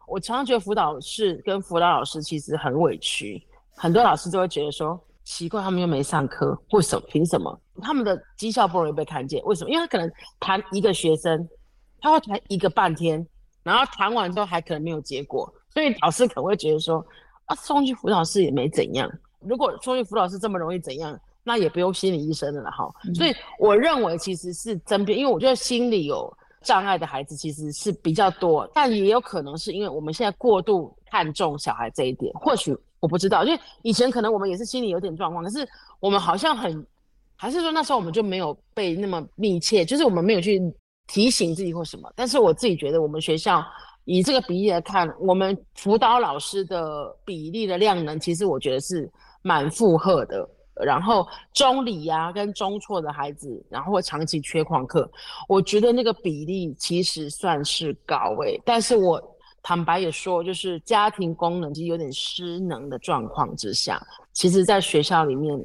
[0.10, 3.42] 我常常觉得辅导室跟辅导老师其实很委屈，
[3.76, 7.06] 很多老师都会觉得说，奇怪，他们又没上课，为什么？
[7.08, 7.60] 凭什么？
[7.82, 9.42] 他们的绩效不容易被看见？
[9.44, 9.70] 为什么？
[9.70, 11.48] 因为他可能谈一个学生。
[12.02, 13.28] 他会谈一个半天，
[13.62, 17.06] 然后谈完之后还可能没有结果，所以老师可能会觉得说，
[17.44, 19.12] 啊，送去辅导室也没怎样。
[19.42, 22.90] 如果送去辅导室这么容易怎样，那也不用心理医生了哈。
[23.06, 35.68] 嗯、所以我认为其实是争辩，因为我觉得心理有障碍的孩子其实是比较多，但也有可能是因为我们现在过度看重小孩这一点，或许我不知道，因为以前可能我们也是心理有点状况，可是
[36.00, 36.86] 我们好像很，
[37.36, 40.62] 还是说那时候我们就没有被那么密切，就是我们没有去。
[41.12, 43.66] 提醒自己或什么，但是我自己觉得，我们学校
[44.06, 50.48] 以这个比例来看，我们辅导老师的比例的量能，其实我觉得是蛮负荷的。
[50.84, 55.10] 然后中理呀、跟中辍的孩子，然后会长期缺旷课，
[55.48, 59.22] 我觉得那个比例其实算是高位、但是我
[59.62, 64.02] 坦白也说，就是家庭功能其实有点失能的状况之下，
[64.34, 65.64] 其实在学校里面。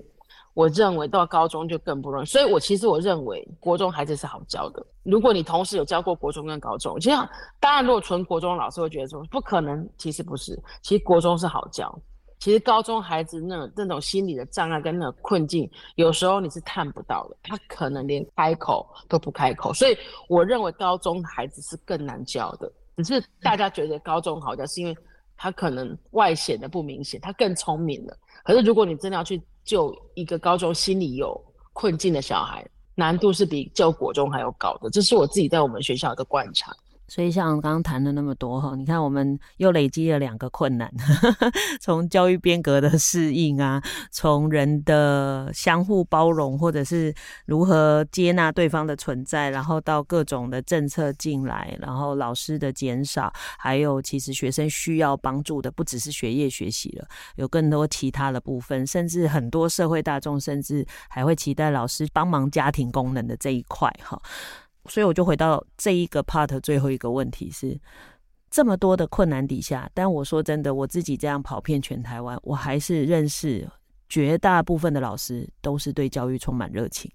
[0.54, 4.86] 我认为到高中就更不容易，所以我其实我认为国中孩子是好教的。
[5.02, 7.16] 如果你同时有教过国中跟高中，其实
[7.58, 11.92] 当然如果纯国中老师会觉得说不可能，其实不是，其实国中是好教。
[12.38, 19.72] 其实高中孩子那那种心理的障碍跟那种困境，有时候你是看不到的，他可能连开口都不开口。
[19.72, 19.96] 所以
[20.28, 24.96] 我认为高中孩子是更难教的，只是大家觉得高中好教，是因为
[25.36, 28.16] 他可能外显的不明显，他更聪明了。
[28.44, 31.42] 可是如果你真的要去，救一个高中心理有
[31.72, 32.62] 困境的小孩，
[32.94, 36.70] 难度是比救国中还要高的，这是我自己在我们学校的观察。
[37.06, 40.92] 所以像刚刚谈了那么多哈，你看我们又累积了两个困难，
[41.80, 47.14] 从教育变革的适应啊，从人的相互包容或者是
[47.46, 64.20] 如何接纳对方的存在，然后到各种的政策进来，然后老师的减少，还有其实学生需要帮助的不只是学业学习了，有更多其他的部分，甚至很多社会大众甚至还会期待老师帮忙家庭功能的这一块哈。
[64.88, 67.80] 所以我就回到这一个 part 最后一个问题是，
[68.50, 73.68] 这么多的困难底下，但我说真的，我自己这样跑遍全台湾，我还是认识
[74.08, 77.10] 绝大部分的老师都是对教育充满热情。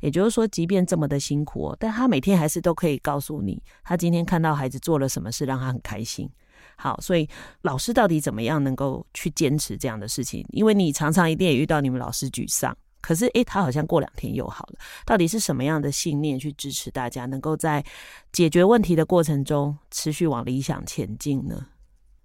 [0.00, 6.30] 也就是说，即便这么的辛苦，但他每天还是都可以告诉你，他今天看到孩子做了什么事让他很开心。
[6.76, 7.28] 好，所以
[7.62, 10.46] 老师到底怎么样能够去坚持这样的事情？
[10.50, 12.74] 因为你常常一定也遇到你们老师沮丧，
[13.04, 14.78] 可是诶，他好像过两天又好了。
[15.04, 17.84] 到底是什么样的信念去支持大家能够在
[18.32, 21.66] 解决问题的过程中持续往理想前进呢？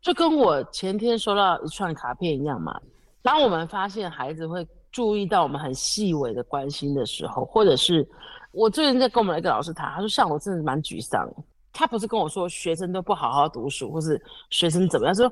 [0.02, 2.80] 就跟我前天收到一串卡片一样嘛。
[3.22, 8.08] 当我们发现孩子会注意到我们很细微的关心的时候，或者是
[8.52, 11.30] 我最近在跟我们的一个老师谈，他说像我真的蛮沮丧。
[11.72, 15.32] 他不是跟我说学生都不好好读书，或是学生怎么样，说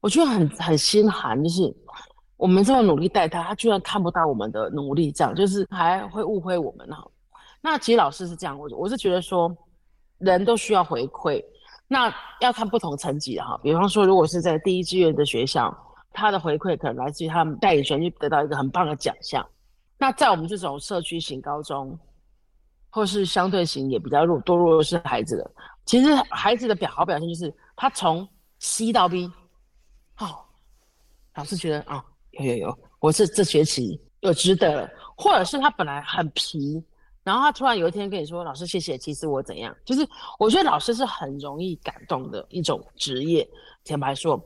[0.00, 1.62] 我觉得很很心寒，就是
[2.36, 7.06] 我们这么努力带他，他居然看不到我们的努力，这样就是还会误会我们哈。
[7.60, 9.56] 那其实老师是这样，我我是觉得说
[10.18, 11.42] 人都需要回馈。
[11.86, 15.72] 那要看不同层级的哈，比方说，如果是在第一志愿的学校，
[16.12, 19.46] 他的回馈可能来自于他们带领学生得到一个很棒的奖项。
[19.98, 21.96] 那在我们这种社区型高中，
[22.88, 25.50] 或是相对型也比较弱多弱势孩子的，
[25.84, 28.26] 其实孩子的表好表现就是他从
[28.60, 29.30] C 到 B，
[30.18, 30.40] 哦，
[31.34, 32.04] 老师觉得啊、哦，
[32.38, 36.82] 有有有，我是这学期有值得了，或者是他本来很皮。
[37.22, 39.74] 然后他突然有一天跟你说：“老师，谢谢。”其实我怎样？
[39.82, 40.06] 就是
[40.38, 43.48] 我觉得老师是很容易感动的一种职业。
[43.82, 44.38] 坦白说，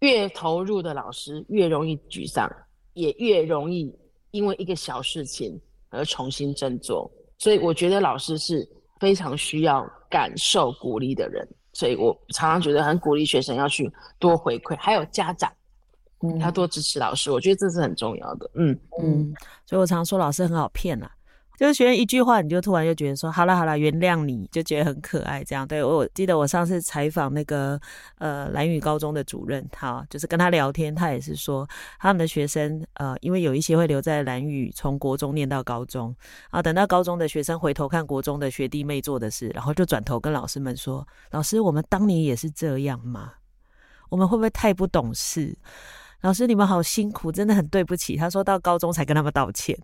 [0.00, 2.50] 越投入的老师越容易沮丧，
[2.92, 3.90] 也越容易
[4.32, 7.10] 因为一个小事情而重新振作。
[7.38, 8.68] 所以我觉得老师是
[9.00, 11.46] 非常需要感受鼓励的人。
[11.72, 15.50] 所以我常常觉得很鼓励学生要去多回馈，还有家长，
[16.34, 17.30] 嗯，要多支持老师。
[17.30, 18.50] 我觉得这是很重要的。
[18.54, 19.34] 嗯嗯，
[19.64, 21.10] 所以我常常说老师很好骗啊。
[21.58, 25.42] 就是学生一句话，你就突然就觉得说好了好了，原谅你，就觉得很可爱。
[25.42, 27.80] 这样，对，我记得我上次采访那个
[28.18, 31.66] 呃蓝宇高中的主任，好，就是跟他聊天，他也是说
[31.98, 36.14] 他们的学生呃，因为有一些会留在蓝宇，从国中念到高中，
[36.50, 43.32] 啊，等到高中的学生回头看国中的学弟妹做的事，然后就转头跟老师们说：“老师，我们当年也是这样吗？
[44.10, 45.56] 我们会不会太不懂事？”
[46.22, 48.16] 老师，你们好辛苦，真的很对不起。
[48.16, 49.78] 他说到高中才跟他们道歉，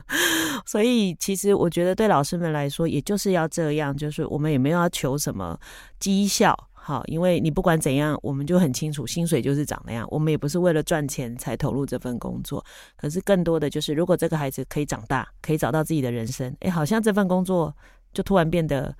[0.66, 5.58] 所以其实我觉得对老师们来说，也就是要这样，就是我们也没有要求什么
[5.98, 10.06] 绩效，好，因为你不管怎样，我们就很清楚，薪水就是长那样。
[10.10, 12.62] 我们也不是为了赚钱才投入这份工作，
[12.96, 17.74] 可是更多的就是，如果这个孩子可以长大，可以找到自己的人生，诶，好像这份工作
[18.12, 18.94] 就突然变得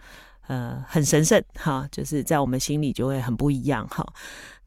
[0.47, 4.07] 呃很神圣，哈，就是在我们心里就会很不一样，哈。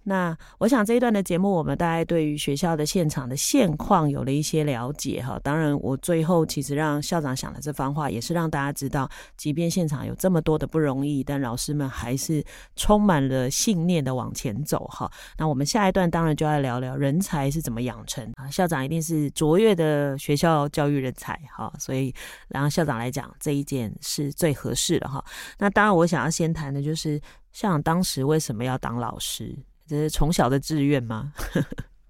[0.03, 5.39] 那我想这一段的节目，我们大概对于学校的现场的现况有了一些了解哈。
[5.43, 12.43] 当然，我最后其实让校长讲的这番话，也是让大家知道，即便现场有这么多的不容易，但老师们还是
[12.75, 15.11] 充满了信念的往前走哈。
[15.37, 18.49] 那我们下一段当然就要聊聊人才是怎么养成啊。
[18.49, 22.11] 校长一定是卓越的学校教育人才哈，所以
[22.47, 25.23] 然后校长来讲这一件是最合适的哈。
[25.59, 29.55] 那当然，我想要先谈的就是校长当时为什么要当老师？
[29.91, 31.33] 这是从小的志愿吗？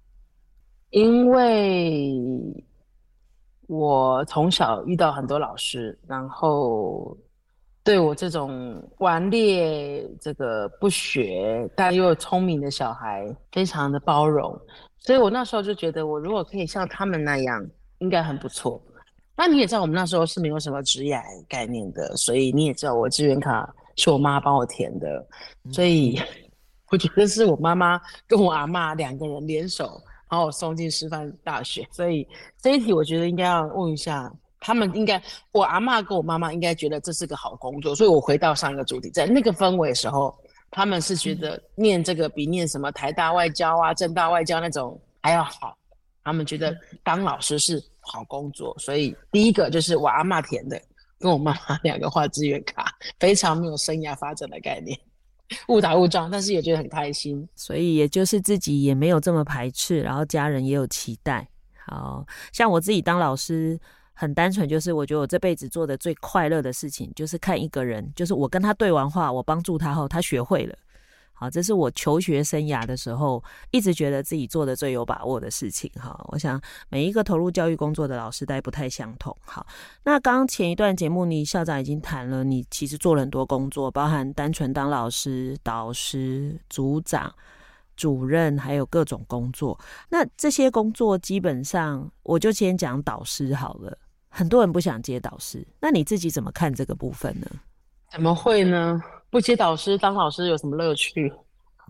[0.90, 2.14] 因为
[3.66, 7.16] 我从小遇到很多老师，然后
[7.82, 14.56] 对我这种顽劣、这个不学但又聪明的小孩，非常的包容，
[15.00, 17.66] 所以我那时候就觉得，我如果可以像他们那样，
[17.98, 18.80] 应该很不错。
[19.34, 25.26] 那你也知道，我们那时候是没有什么职业概念的，所以你也知道，我志愿卡是我妈帮我填的，
[25.72, 26.16] 所以。
[26.92, 31.88] 我觉得是我妈妈跟我阿嬷两个人联手，把我送进师范大学。
[31.90, 32.28] 所以
[32.60, 34.94] 这一题，我觉得应该要问一下他们。
[34.94, 35.20] 应该
[35.52, 37.96] 我阿嬷跟我妈妈应该觉得这是个好工作。
[37.96, 40.38] 所以我回到上一个主题，在那个氛围的时候，
[40.70, 45.74] 他们是觉得念这个比念什么台大外交啊、政大外交那种还要好。
[46.22, 48.76] 他们觉得当老师是好工作。
[48.78, 50.78] 所以第一个就是我阿嬷填的，
[51.18, 54.98] 跟我妈妈两个画志愿卡，非常没有生涯发展的概念。
[55.68, 61.48] 误打误撞，但是也觉得很开心，所以也就是自己也没有这么排斥，然后家人也有期待。
[61.86, 63.78] 好像我自己当老师，
[64.12, 70.76] 很单纯，就是我觉得我这辈子做的最快乐的事情，就是看一个人，就是我跟他对完话，我帮助他后，他学会了。
[71.42, 75.90] 好，这是我求学生涯的时候一直觉得自己做的最有把握的事情。
[75.96, 79.36] 哈，我想每一个投入教育工作的老师都不太相同。
[79.44, 79.66] 好，
[80.04, 87.34] 那刚刚前一段节目，你校长已经谈了，你其实做了很多工作，包含单纯当老师、导师、组长、
[87.96, 89.76] 主任，还有各种工作。
[90.10, 93.98] 那这些工作基本上，我就先讲导师好了。
[94.28, 97.48] 很多人不想接导师，那你自己怎么看这个部分呢？
[98.12, 99.02] 怎么会呢？
[99.32, 101.32] 不接导师当老师有什么乐趣？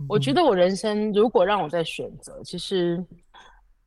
[0.09, 3.05] 我觉得我人生如果让我再选择，其实，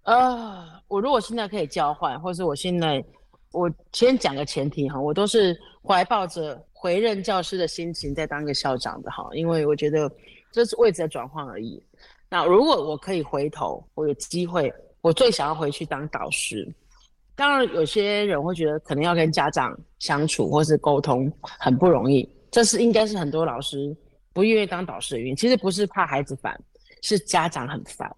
[0.04, 3.02] 呃，我如果现在可以交换，或是我现在
[3.54, 10.12] 我先讲个前提哈，我都是怀抱着回任教师的心情在当一个校长的哈，因为我觉得
[10.52, 11.82] 这是位置的转换而已。
[12.30, 16.70] 那如果我可以回头，我有机会，我最想要回去当导师。
[17.38, 23.94] 当然，有些人会觉得可能要跟家长相处或是沟通很不容易，这是应该是很多老师
[24.32, 25.36] 不愿意当导师的原因。
[25.36, 26.58] 其实不是怕孩子烦，
[27.02, 28.10] 是家长很烦。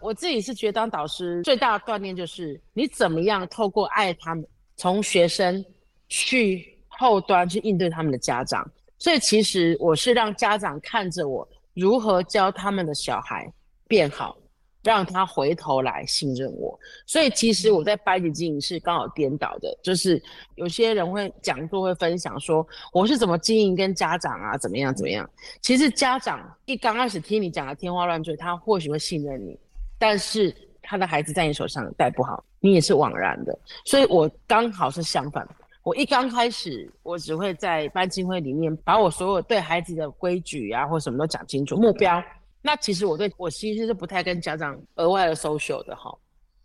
[0.00, 5.64] 我自己是觉得当导师最大的锻炼就是你怎么样透过爱他们，从学生
[6.08, 8.68] 去后端去应对他们的家长。
[8.98, 13.48] 所以其实我是让家长看着我如何教他们的小孩
[13.86, 14.36] 变好。
[14.84, 20.22] 让他回头来信任我，所以其实我在班级经营是刚好颠倒的，就是
[20.56, 25.28] 有些人会讲座会分享说我是怎么经营跟家长啊怎么样怎么样。
[25.62, 29.58] 其实家长一刚开始听你讲的天花乱坠，他或许会信任你，
[29.98, 33.58] 但是他的孩子在你手上带不好，你也是枉然的。
[33.86, 35.48] 所以我刚好是相反，
[35.82, 42.22] 我一刚开始我只会在班级会里面把我所有对孩子的规矩啊或什么都讲清楚，目标。
[42.66, 46.10] 那其实我对我其实是不太跟家长额外的 social 的哈，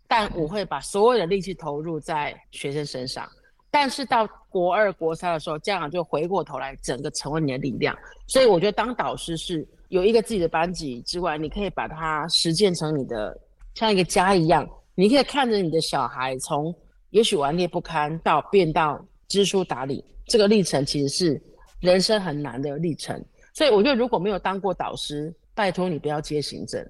[0.08, 3.28] 但我会把所有的力气投入在学生身上。
[3.70, 7.94] 但是到国二、国三的时候，家长就回过头来，整个成为你的力量。
[8.26, 13.38] 所以我觉得当导师是有一个自己的班级之外，你可以把它实践成你的
[13.74, 14.66] 像一个家一样。
[14.94, 16.74] 你可以看着你的小孩从
[17.10, 21.42] 也许顽劣不堪到变到知书达理，这个历程其实是
[21.78, 23.22] 人生很难的历程。
[23.52, 26.82] 所以我觉得如果没有当过导师，拜托你不要接行政。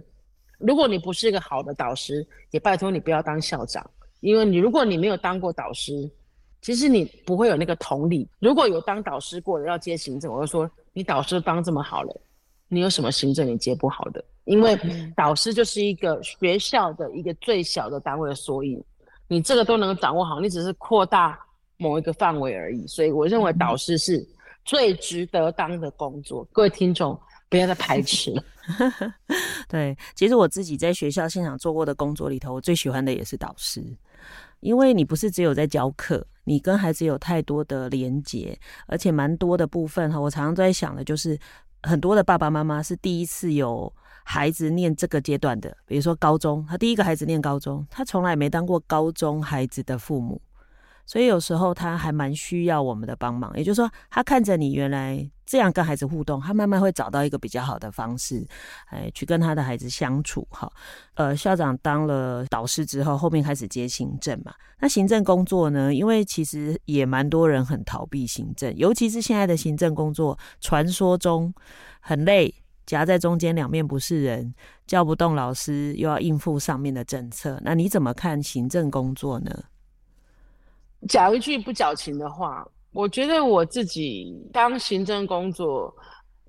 [0.58, 3.84] 如果你不是一个好的导师，也拜托你不要当校长，
[4.20, 6.08] 因为你如果你没有当过导师，
[6.62, 8.28] 其实你不会有那个同理。
[8.38, 12.20] 如果有当导师过的要接行政，我就说你导师当这么好了，
[12.68, 14.24] 你有什么行政你接不好的？
[14.44, 14.78] 因为
[15.16, 18.80] 导师就是一个学校的一个最小的单位的缩影，
[19.26, 21.36] 你这个都能掌握好，你只是扩大
[21.76, 22.86] 某一个范围而已。
[22.86, 24.24] 所以我认为导师是
[24.64, 26.44] 最值得当的工作。
[26.52, 27.18] 各位听众。
[27.48, 28.44] 不要再排斥了。
[29.68, 33.84] 对，其实我自己在学校现场做过的工作里头，我最喜欢的也是导师，
[34.60, 40.20] 因为你不是只有在教课，你跟孩子有太多的连结，而且蛮多的部分哈。
[40.20, 41.36] 我常常在想的就是，
[41.82, 43.92] 很多的爸爸妈妈是第一次有
[44.22, 50.40] 孩子念这个阶段的，比如说高中，他第一个孩子念高中，他从来没当过高中孩子的父母。
[51.10, 58.46] 所以有时候他还蛮需要我们的帮忙，也就是说，他看着你原来这样跟孩子互动，他慢慢会找到一个比较好的方式，
[58.90, 60.46] 哎，去跟他的孩子相处。
[60.52, 60.72] 哈，
[61.14, 64.54] 呃，校长当了导师之后，后面开始接行政嘛。
[64.78, 65.92] 那行政工作呢？
[65.92, 71.52] 因为其实也蛮多人很逃避行政，尤其是现在的行政工作，传说中
[71.98, 72.54] 很累，
[72.86, 74.54] 夹在中间两面不是人，
[74.86, 77.60] 叫不动老师，又要应付上面的政策。
[77.64, 79.50] 那你怎么看行政工作呢？
[81.08, 85.94] 讲一句不矫情的话，我觉得我自己当行政工作，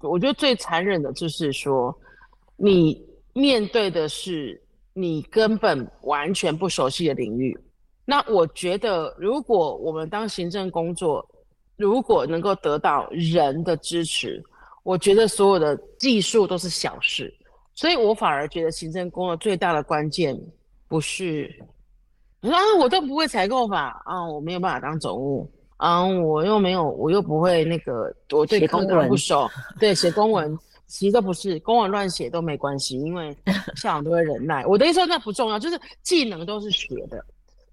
[0.01, 1.95] 我觉得最残忍的就是说，
[2.57, 3.01] 你
[3.33, 4.61] 面对的是
[4.93, 7.57] 你根本完全不熟悉的领域。
[8.03, 11.25] 那我觉得，如果我们当行政工作，
[11.77, 14.43] 如果能够得到人的支持，
[14.83, 17.33] 我觉得所有的技术都是小事。
[17.73, 20.37] 所以我反而觉得行政工作最大的关键
[20.87, 21.49] 不是。
[22.41, 29.47] 啊，我都不会采购法啊，我没有办法当总务啊，我又没有，我又不会那个，我对公文不熟，
[29.79, 33.35] 对，写公文其实都不是，公文乱写都没关系，因为
[33.77, 34.65] 校长都会忍耐。
[34.65, 37.23] 我的意思说那不重要，就是技能都是学的。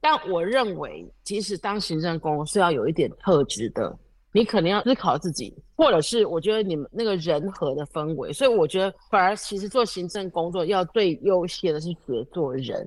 [0.01, 3.93] 但我认为，其实当行政工是要有一点特质的，
[4.33, 8.33] 你可能要思考自己，或者是我觉得你们那个人和的氛围。
[8.33, 12.87] 所以我觉得，反而其实做行政工作要最优先的是学做人。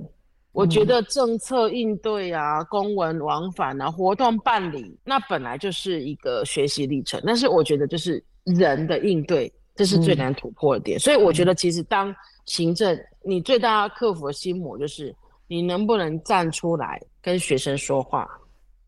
[0.53, 7.21] 我觉得政策应对啊，公文往返啊，活动办理，那本来就是一个学习历程。
[7.25, 10.97] 但是我觉得就是人的应对，这是最难突破的点。
[10.97, 12.13] 嗯、所以我觉得其实当
[12.45, 15.15] 行政，你最大要克服的心魔就是
[15.47, 18.27] 你能不能站出来跟学生说话，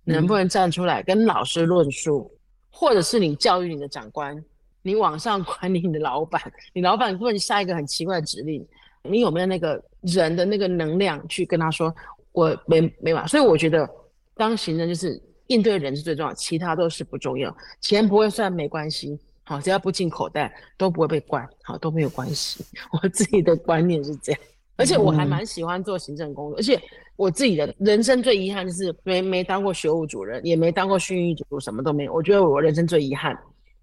[0.06, 2.30] 嗯、能不能站出来跟老师论述，
[2.70, 4.38] 或者是你教育你的长官，
[4.82, 6.42] 你往上管理你的老板，
[6.74, 8.68] 你老板问下一个很奇怪的指令。
[9.10, 11.94] 你有没有那个人的那个能量去跟他说，
[12.32, 13.90] 我没没完，所以我觉得
[14.36, 17.54] 当行政就是应对人是最重要，其他都是不重要。
[17.82, 22.64] 钱不会算没关系，好，只要不进口袋都不会被关，好，都没有关系。
[23.04, 24.42] 我自己的观念是这样，
[24.78, 26.82] 而且我还蛮喜欢做行政工作，而且
[27.18, 32.14] 我自己的人生最遗憾就是没没当过学务主任，也没当过训育组，什么都没有。
[32.14, 33.38] 我觉得我人生最遗憾，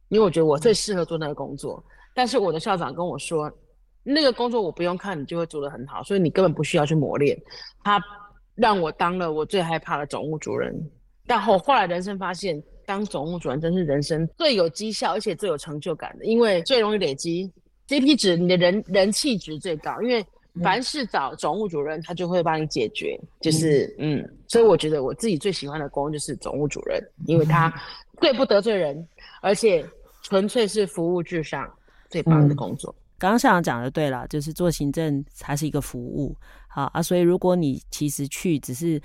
[0.09, 3.53] 因为我觉得我最适合做那个工作，但是我的校长跟我说。
[4.03, 7.39] 那个工作我不用看，你就会做得很好，所以你根本不需要去磨练。
[7.85, 8.03] 他
[8.55, 10.75] 让我当了我最害怕的总务主任，
[11.27, 17.51] 但后后来人生发现，当总务主任真是人生最有绩效，而且最有成就感的，因为最容易累积
[17.89, 20.01] CP 值，你的人人气值最高。
[20.03, 20.25] 因为
[20.63, 23.19] 凡是找总务主任，他就会帮你解决。
[23.41, 27.73] 就是嗯，嗯，所以我觉得我自己最喜欢的工就是总务主任，因为他
[28.21, 29.07] 最不得罪人，
[29.41, 29.87] 而且
[30.23, 31.73] 纯粹是服务至上，
[32.09, 32.95] 最棒的工作。
[33.21, 39.01] 刚刚校长讲的对了，就是做行政它是一个服务，好啊，所以如果你其实去只是。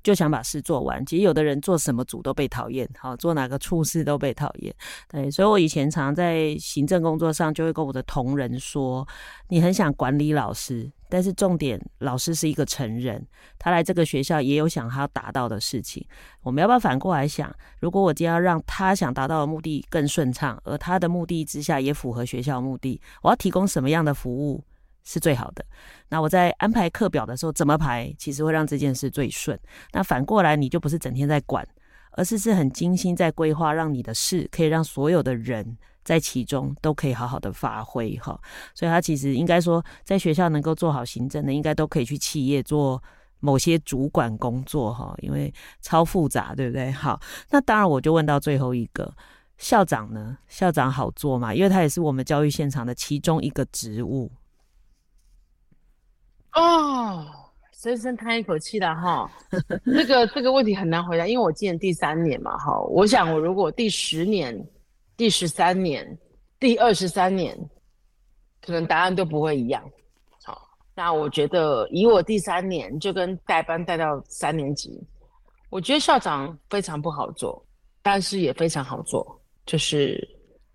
[0.00, 1.04] 就想把事做完。
[1.04, 4.74] 其实有的人做什么组都被讨厌，好，做哪个处事都被讨厌。
[5.08, 9.06] 对，所以我以前常在行政工作上就会跟我的同仁说
[9.50, 13.26] ：“你很想管理老师，但是重点，老师是一个成人，
[13.58, 16.06] 他来这个学校也有想他要达到的事情。
[16.42, 17.54] 我们要不要反过来想？
[17.80, 24.62] 如果我今天要让他想达到的目的更顺畅，而他的目的之下也符合学校目的，我要提供什么样的服务？”
[25.10, 25.64] 是最好的。
[26.10, 29.58] 那我在安排课表的时候怎么排，其实会让这件事最顺。
[29.90, 31.66] 那反过来，你就不是整天在管，
[32.10, 35.78] 而是是很精心在规划，让你的事可以让所有的人
[36.08, 38.40] 在其中都可以好好的发挥哈。
[38.74, 43.02] 所以他其实应该说，在学校能够做好行政的，应该都可以去企业做
[43.40, 45.52] 某些主管工作哈，因为
[45.82, 46.90] 超复杂，对不对？
[46.90, 49.12] 好，那当然我就问到最后一个
[49.58, 51.54] 校长呢，校长好做吗？
[51.54, 54.32] 因为他也是我们教育现场的其中一个职务。
[56.54, 57.26] 哦，
[57.72, 59.30] 深深叹一口气了哈。
[59.84, 62.80] 这个这个问题很难回答，因为我今年第三年嘛哈。
[62.88, 64.58] 我想我如果第十年、
[65.18, 66.18] 第十三年、
[66.58, 67.54] 第二十三年，
[68.62, 69.82] 可能答案都不会一样。
[70.42, 74.98] 好，那我觉得以我第三年就跟带班带到三年级，
[75.68, 77.62] 我觉得校长非常不好做，
[78.00, 79.38] 但是也非常好做。
[79.66, 80.26] 就是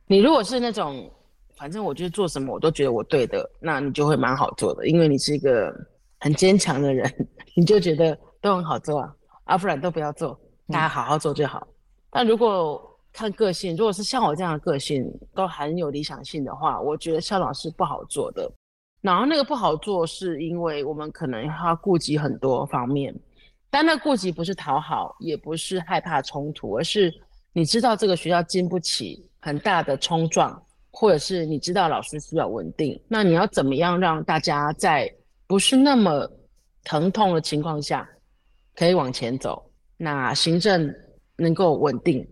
[0.05, 1.11] 你如果是那种。
[1.55, 5.71] 反正我觉得做什么我都觉得我对的，那你就会蛮好做的，因为你是一个
[6.19, 7.09] 很坚强的人，
[7.55, 9.15] 你就觉得都很好做啊，
[9.45, 10.37] 啊不然都不要做，
[10.67, 11.65] 大家好好做就好。
[12.11, 18.51] 那、嗯、如果看个性，如果是像我这样的个性，都很有理想性的话，我觉得校长是不好做的。
[18.99, 23.13] 然后那个不好做，是因为我们可能要顾及很多方面，
[23.69, 27.13] 但那顾及不是讨好，也不是害怕冲突，而是
[27.53, 30.61] 你知道这个学校经不起很大的冲撞。
[30.95, 35.11] 或者是你知道老师需要稳定，那你要怎么样让大家在
[35.47, 36.29] 不是那么
[36.83, 38.07] 疼痛的情况下
[38.75, 39.71] 可以往前走？
[39.97, 40.87] 那行政
[41.35, 42.23] 能够稳定，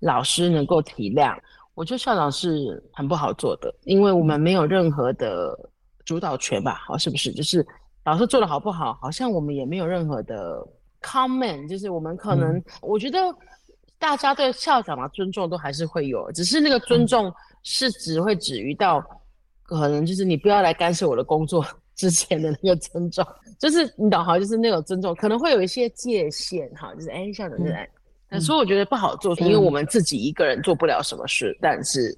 [0.00, 1.36] 老师能够体谅，
[1.74, 5.58] 我觉得校长是很不好做的，因为我们没有任何的
[6.04, 6.82] 主导权吧？
[6.86, 7.32] 好，是不是？
[7.32, 7.66] 就是
[8.04, 10.66] 老师做的好不好，好像我们也没有任何的
[11.02, 13.18] comment，就是我们可能、嗯、我觉得
[13.98, 17.34] 大家对校长的尊重都还是会有，只是那个尊重、嗯。
[17.64, 19.04] 是只会止于到，
[19.64, 21.62] 可能就是你不要来干涉我的工作
[21.96, 23.26] 之前的那个尊重，
[23.58, 27.90] 就是你懂哈，就是那种尊重可能会有一些界限哈，就是哎，校长在，嗯、
[28.40, 32.16] 所以我觉得不好做，因为我们自己一个人做不了什么事，嗯、但是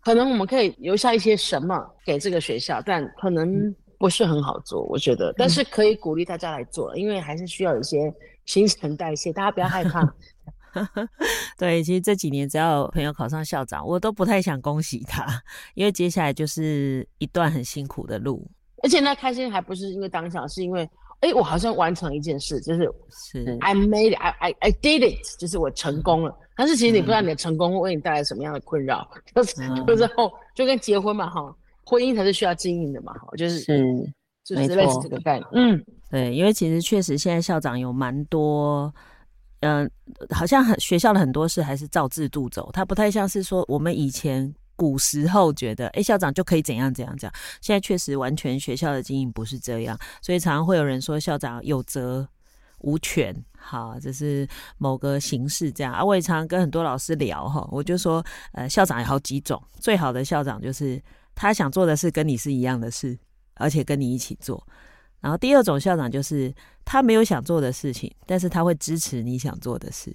[0.00, 8.12] 可能我们可以留下一些什么给这个学校，但可能不是很好做，我觉得，但是可以鼓励大家来做，因为还是需要有一些
[8.46, 10.02] 新陈代谢，大家不要害怕。
[11.58, 15.26] 对，其实这几年只要有朋友考上校长，我都不太想恭喜他，
[15.74, 18.48] 因为接下来就是一段很辛苦的路。
[18.82, 20.88] 而且那开心还不是因为当下，是因为
[21.20, 26.36] 哎，我好像完成一件事，就是是 I made it, I I I did it，就是我成功了。
[26.56, 31.54] 但是其实你不知道你的成功会为你带来什么样的困扰，嗯、就 是就是后就跟结婚嘛哈，
[31.84, 34.12] 婚姻才是需要经营的嘛哈，就是是
[34.44, 35.46] 就是类似这个概念。
[35.52, 38.92] 嗯，对，因为其实确实现在校长有蛮多。
[39.60, 39.90] 嗯，
[40.30, 47.32] 好像很学校的很多事还是照制度走，它不太像是说我们以前古时候觉得，哎，校长就可以怎样怎样讲。
[47.60, 52.28] 现在确实完全学校的经营不是这样，所以常常会有人说校长有责
[52.78, 55.92] 无权，好，这是某个形式这样。
[55.92, 61.02] 啊，我也常常跟很多老师聊哈，我就说，呃，校长有好几种，最好的校长就是
[61.34, 63.18] 他想做的事跟你是一样的事，
[63.54, 64.64] 而且跟你一起做。
[65.20, 66.54] 然后第二种校长就是
[66.84, 70.14] 他没有想做的事情，但是他会支持你想做的事。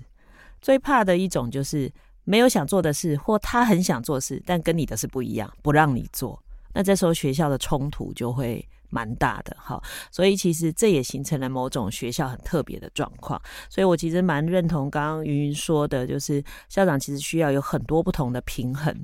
[0.62, 1.92] 最怕的一种就是
[2.24, 6.42] 没有想做的事，或他很想做事，但跟你的是不一样，不让你做。
[6.74, 9.56] 那这时候学校的冲突就会蛮大的。
[9.60, 13.40] 哈，所以其实这也形成了某种学校很特别的状况。
[13.70, 18.96] 所以我其实蛮认同刚刚云云说的，就是校长其实需要有很多不同的平衡。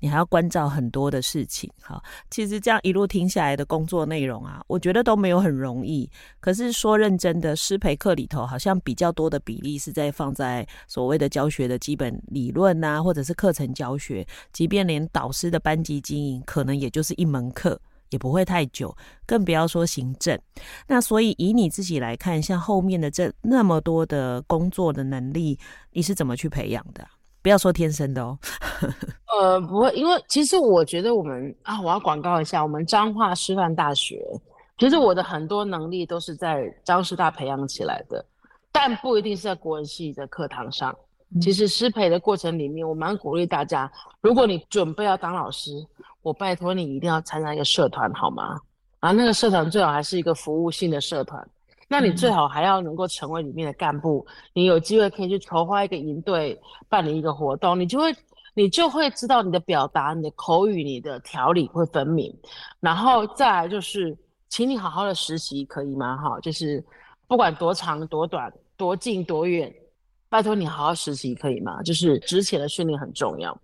[0.00, 6.08] 你还要关照很多的事情，哈，其实这样一路听下来的工作内容啊，我觉得都没有很容易。
[6.40, 14.26] 可是说认真的，师培课里头好像比较多的比例是在放在所谓的教学的基本理论啊，或者是课程教学。
[14.52, 17.80] 即便连导师的班级经营，可能也就是一门课，
[18.10, 18.96] 也不会太久，
[19.26, 20.38] 更不要说行政。
[20.86, 25.58] 那所以以你自己来看，像后面的这那么多的工作的能力，
[25.92, 27.06] 你是怎么去培养的？
[27.48, 28.38] 不要说天生的哦。
[29.40, 34.22] 呃，不会，因为其实我觉得我们啊，我要广告一下，我们彰化师范大学，
[34.76, 38.22] 其实我的很多能力都是在彰师大培养起来的，
[38.70, 40.94] 但不一定是在国文系的课堂上。
[41.40, 43.90] 其实师培的过程里面，我蛮鼓励大家，
[44.20, 45.72] 如果你准备要当老师，
[46.20, 48.60] 我拜托你一定要参加一个社团，好吗？
[49.00, 51.48] 然后那个社团最好还是一个服务性的社团，
[51.88, 58.14] 那你最好还要能够成为里面的干部，你有机会可以去筹划一个营队，办理一个活动，你就会
[58.54, 62.32] 你就会知道你的表达、你的口语、你的条理会分明。
[62.78, 64.16] 然后再来就是，
[64.48, 66.16] 请你好好的实习，可以吗？
[66.16, 66.84] 哈，就是
[67.26, 69.74] 不管多长多短、多近多远。
[70.30, 71.82] 拜托你好好实习可以吗？
[71.82, 73.58] 就是之前的训练很重要。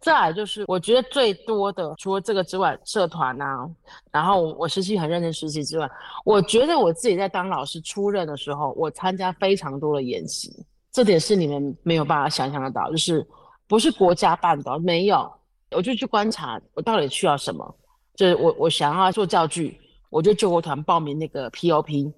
[0.00, 3.68] 再来就是我觉得最多的，除了这个之外，社团啊，
[4.12, 5.90] 然后我实习很认真实习之外，
[6.24, 13.26] 我觉得我自己在当老师初任的时候，我参加非常多的演习，这点是你们没有办法想象得到，就是
[13.66, 15.28] 不是国家办的，没有，
[15.70, 17.76] 我就去观察我到底需要什么，
[18.14, 19.80] 就是我我想要做教具，
[20.10, 22.12] 我就救国团报名那个 POP。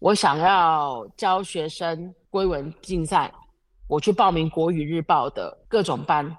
[0.00, 3.30] 我想要教学生归文竞赛，
[3.86, 6.34] 我去报名国语日报的各种班，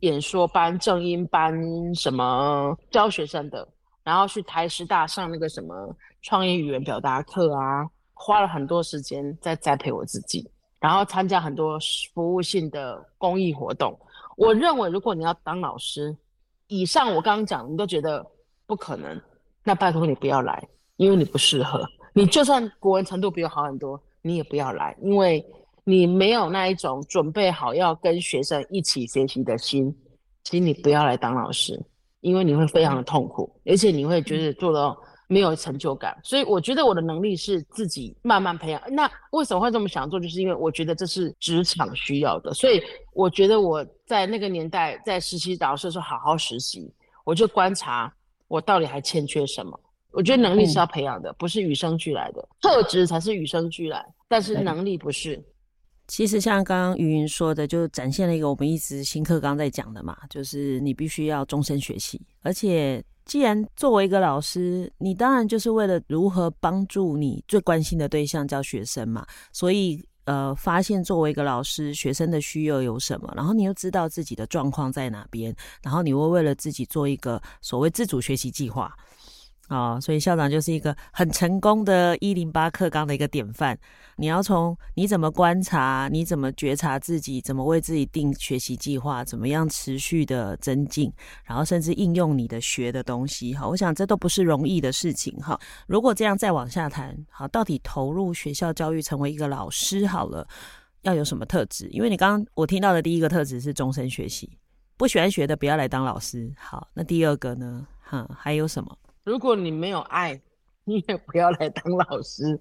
[0.00, 1.52] 演说班、正音班，
[1.94, 3.66] 什么教学生的，
[4.04, 5.74] 然后去台师大上那个什么
[6.22, 11.78] 创意语言表达课啊，花了很多时间在栽培我自己，然后参加很多
[12.14, 13.98] 服务性的公益活动。
[14.36, 16.16] 我认为，如果你要当老师，
[16.68, 18.24] 以上我刚刚讲你都觉得
[18.66, 19.20] 不可能，
[19.64, 20.62] 那拜托你不要来，
[20.96, 21.84] 因为你不适合。
[22.12, 25.44] 你就算国文程度比我好很多，你也不要来，因为
[25.88, 29.96] 你没有那一种准备好要跟学生一起学习的心。
[30.44, 31.82] 请你不要来当老师，
[32.20, 34.94] 因为你会非常的痛苦，而且你会觉得做的
[35.28, 36.14] 没有成就感。
[36.22, 38.82] 所以我觉得我的能力是自己慢慢培养。
[38.90, 40.20] 那为什么会这么想做？
[40.20, 42.52] 就是因为我觉得这是职场需要的。
[42.52, 42.82] 所以
[43.14, 46.92] 我觉得我在那个年代在实习导师的时候好好实习，
[47.24, 48.12] 我就观察
[48.46, 49.80] 我到底还欠缺什么。
[50.10, 55.42] 我觉得能力是要培养的，嗯、不是与生俱来的，特质才是与生俱来，但是能力不是。
[56.08, 78.94] 其实像刚刚云云说的，就展现了一个我们一直新课刚在讲的嘛，就是你必须要终身学习，而且既然作为一个老师，你当然就是为了如何帮助你最关心的对象叫学生嘛，所以呃，发现作为一个老师，学生的需要有什么，然后你又知道自己的状况在哪边，然后你会为了自己做一个所谓自主学习计划。
[79.68, 83.78] 哦，所以校长就是一个很成功的一零八课纲的一个典范。
[84.16, 91.12] 你要从你怎么观察，你怎么觉察自己，怎么为自己定学习计划，怎么样持续的增进，
[91.44, 93.54] 然后甚至应用你的学的东西。
[93.54, 95.36] 哈，我想这都不是容易的事情。
[95.36, 100.48] 哈，如果这样再往下谈，好，到底投入学校教育成为一个老师好了，
[101.02, 101.88] 要有什么特质？
[101.90, 104.58] 因为你刚刚我听到的第一个特质是终身学习，
[104.96, 106.50] 不喜欢学的不要来当老师。
[106.56, 107.86] 好，那第二个呢？
[108.00, 108.96] 哈，还有什么？
[109.28, 110.40] 如果你没有爱，
[110.84, 112.58] 你也不要来当老师。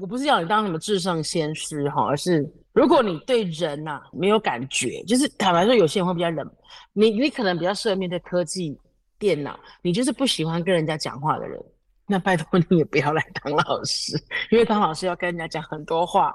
[0.00, 6.48] 我不是要你当什么至圣先师哈，而是如果你对人呐、没有感觉，就是坦白说，有些人会比较冷。
[6.92, 8.78] 你你可能比较适合面对科技、
[9.18, 11.60] 电脑，你就是不喜欢跟人家讲话的人，
[12.06, 14.16] 那拜托你也不要来当老师，
[14.52, 16.32] 因为当老师要跟人家讲很多话，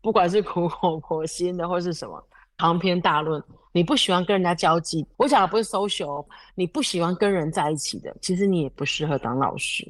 [0.00, 2.26] 不管是苦口婆心的或是什么
[2.58, 3.42] 长篇大论。
[3.70, 9.86] 你不喜欢跟人家交际，我讲的不是 social，你不喜欢跟人在一起的，其实你也不适合当老师。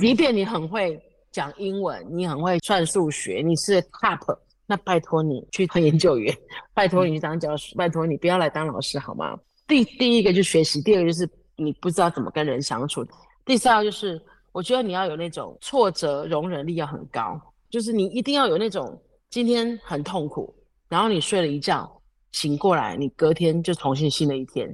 [0.00, 0.98] 即便你很会
[1.30, 6.34] 讲英文，你很会算数学，你是 top，那拜托你去当研究员，
[6.72, 9.38] 拜托你去当教师，拜托你不要来当老师好吗？
[9.66, 13.04] 第第一个就是学习，第二个就是你不知道怎么跟人相处，
[13.44, 14.18] 第三个就是
[14.52, 17.38] 我觉得你要有那种挫折容忍力要很高，
[17.68, 20.54] 就是你一定要有那种今天很痛苦，
[20.92, 21.90] 然后你睡了一觉。
[22.32, 24.68] 醒过来，你隔天就重新新的一天。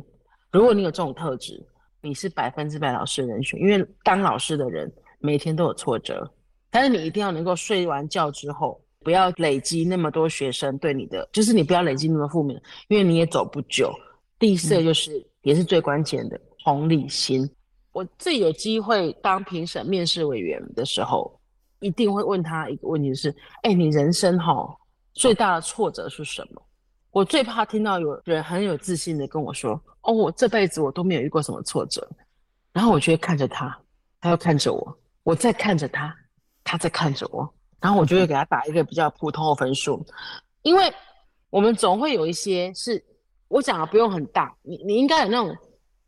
[0.51, 1.65] 如果你有这种特质，
[2.01, 3.61] 你是百分之百老师的人选。
[3.61, 6.29] 因为当老师的人每天都有挫折，
[6.71, 13.93] 但是你一定要能够睡完觉之后，不要累积那么多学生对你的，就是你不要累积那么负面，因为你也走不久。
[14.41, 17.49] 第四个就是、嗯、也是最关键的同理心。
[17.93, 21.41] 我自己有机会当评审面试委员的时候，
[21.79, 24.69] 一定会问他一个问题是：哎，你人生哈
[25.19, 26.63] 最大的挫折是什么？
[27.11, 32.09] 我最怕听到有人很有自信的跟我说：“哦，我这辈子我都没有遇过什么挫折。”
[32.73, 33.77] 然后我就会看着他，
[34.21, 36.15] 他又看着我，我再看着他，
[36.63, 40.07] 他再看着我，然后我就会给他打一个比较普通的分数，
[40.63, 40.93] 因为
[41.51, 43.05] 我们总会有一些是，
[43.49, 45.57] 我讲的不用很大，你你应该有那种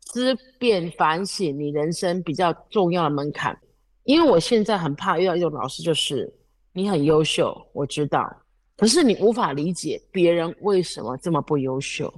[0.05, 3.59] 思辨反省你人生比较重要的门槛。
[4.03, 6.33] 因为我现在很怕遇到一种老师，就是
[6.71, 8.31] 你很优秀，我知道，
[8.81, 12.11] 可是你无法理解别人为什么这么不优秀，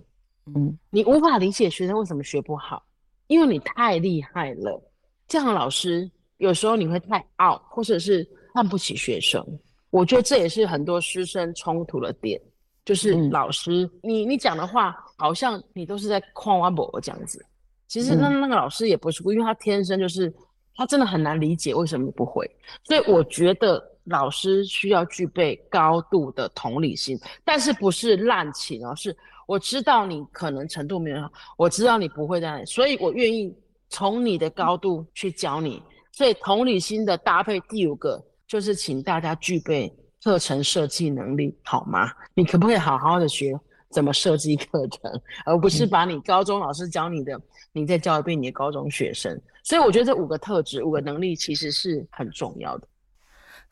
[0.55, 2.81] 嗯，你无法理解学生为什么学不好，
[3.27, 4.81] 因为你太厉害了。
[5.27, 9.45] 这样的老师有时候你会太傲，或者是看不起学生。
[9.89, 12.41] 我觉得这也是很多师生冲突的点，
[12.85, 17.45] 就是老师，嗯、你你讲的话好像你都是在夸我这样子，
[17.89, 20.33] 其实那那个老师也不是因为他天生就是。
[20.75, 22.49] 他真的很难理解为什么你不会，
[22.83, 29.15] 所以我觉得老师需要具备高度的同理心，但是不是滥情哦，是
[29.47, 33.55] 我知道你可能程度没有好，我知道你不会这样，所以我愿意
[33.89, 35.81] 从你的高度去教你。
[36.11, 39.91] 所以同理心的搭配，第五个就是请大家具备
[40.23, 42.11] 课程设计能力，好吗？
[42.35, 47.39] 你可不可以好好的学怎么设计课程，而不是把你高中老师教你的，
[47.71, 49.39] 你再教一遍你的高中学生。
[49.63, 52.87] 所以我觉得这五个特质、五个能力其实是很重要的。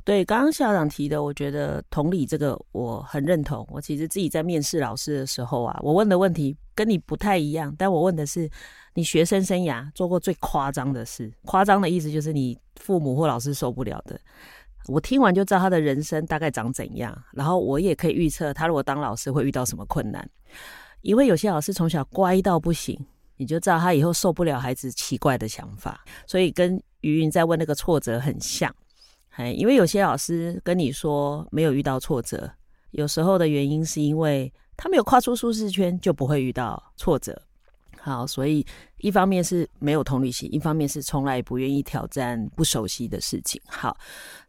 [0.04, 3.66] 对，刚刚校长提的，我觉得同理这个我很认同。
[3.70, 8.49] 我其实自己在面试老师的时候啊，我问的问题跟你不太一样，但我问的是
[8.93, 11.32] 你学生生涯做过最夸张的事。
[11.45, 14.20] 夸张的意思就是你父母或老师受不了的。
[14.88, 20.28] 我听完就知道他的人生大概长怎样，然后我也可以预测他如果当老师会遇到什么困难。
[21.02, 22.99] 因为有些老师从小乖到不行。
[23.38, 28.72] 你就知道他以后受不了孩子奇怪的想法，所以跟于云在问那个挫折很像。
[29.32, 32.52] 哎，因为有些老师跟你说没有遇到挫折，
[32.92, 37.42] 有时候的原因是因为他没有跨出舒适圈，就不会遇到挫折。
[38.04, 38.66] 好，所以
[38.98, 43.62] 一方面是没有同理心，一方面是从来不愿意挑战不熟悉的事情。
[43.68, 43.96] 好，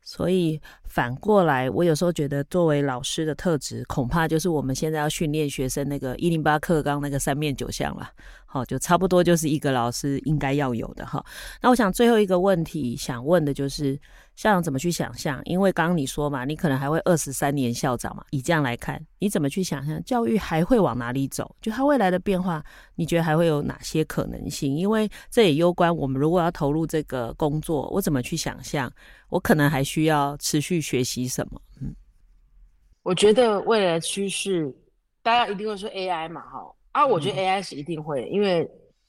[0.03, 8.11] 所以反过来，我有时候觉得作为老师的特质，恐怕就是我们现在要训练学生那个一零八课纲那个三面九项了。
[8.47, 11.23] 好，就差不多就是一个老师应该要有的哈。
[11.61, 14.01] 那我想最后一个问题想问的就是，
[14.35, 15.41] 校长怎么去想象？
[15.45, 18.25] 因为刚刚你说嘛，你可能还会二十三年校长嘛。
[18.31, 21.55] 以这样来看，你怎么去想象教育还会往哪里走？
[21.61, 22.65] 就它未来的变化，
[22.95, 24.75] 你觉得还会有哪些可能性？
[24.75, 28.91] 因为这也攸关我们如果要投入这个工作，我怎么去想象？
[29.29, 31.61] 我可能还需要持续学习什么？
[31.81, 31.95] 嗯，
[33.03, 34.75] 我觉得未来的趋势，
[35.23, 36.75] 大家一定会说 AI 嘛，哈。
[36.93, 38.69] 啊，我觉得 AI 是一定会，因为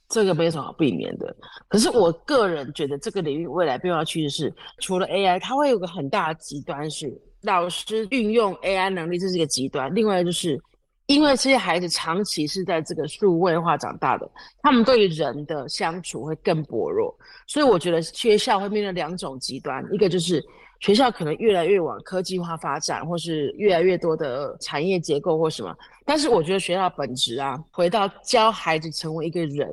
[0.10, 1.36] 这个没什么好避免的。
[1.68, 9.94] 可是我个人觉得，这个领域未来变化趋势是，除了 AI，它会有个很大的极端是老师运用 AI 能力，这是一个极端。
[9.94, 10.62] 另外就是，
[11.08, 14.30] 因为这些孩子长期是在这个数位化长大的，
[14.62, 17.16] 他们对于人的相处会更薄弱。
[17.48, 20.44] 所以我觉得学校会面临两种极端，一个就是。
[20.80, 25.74] 学校可能越来越往科技化发展，或是越来越多的产业结构或什么。
[26.06, 29.68] 但是我觉得学校本质啊，回到教孩子成为一个人，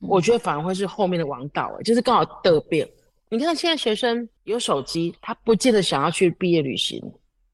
[0.00, 1.74] 嗯、我觉得反而会是后面的王道。
[1.78, 2.86] 哎，就是刚好得病。
[3.28, 7.00] 你看现在学生有手机，他不见得想要去毕业旅行，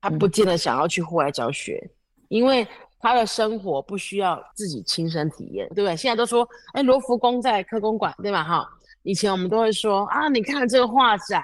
[0.00, 1.90] 他不见得想要去户外教学，嗯、
[2.28, 2.66] 因为
[2.98, 5.96] 他的生活不需要自己亲身体验，对不对？
[5.96, 8.42] 现在都说，哎，罗浮宫在科公馆，对吧？
[8.42, 8.68] 哈，
[9.02, 11.42] 以前我们都会说啊，你看这个画展。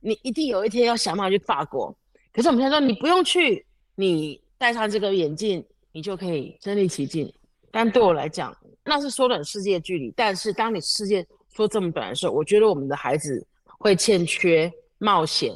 [0.00, 1.92] 你一定有一天要想办法去法国，
[2.32, 5.66] 可是我们现在说你不用去，你戴上这个眼镜，
[5.98, 7.28] 你就可以身临其境。
[7.72, 10.12] 但对我来讲，那是缩短世界距离。
[10.14, 13.44] 但是当你世界缩这么短的时候，我觉得我们的孩子
[13.80, 15.52] 会欠缺冒险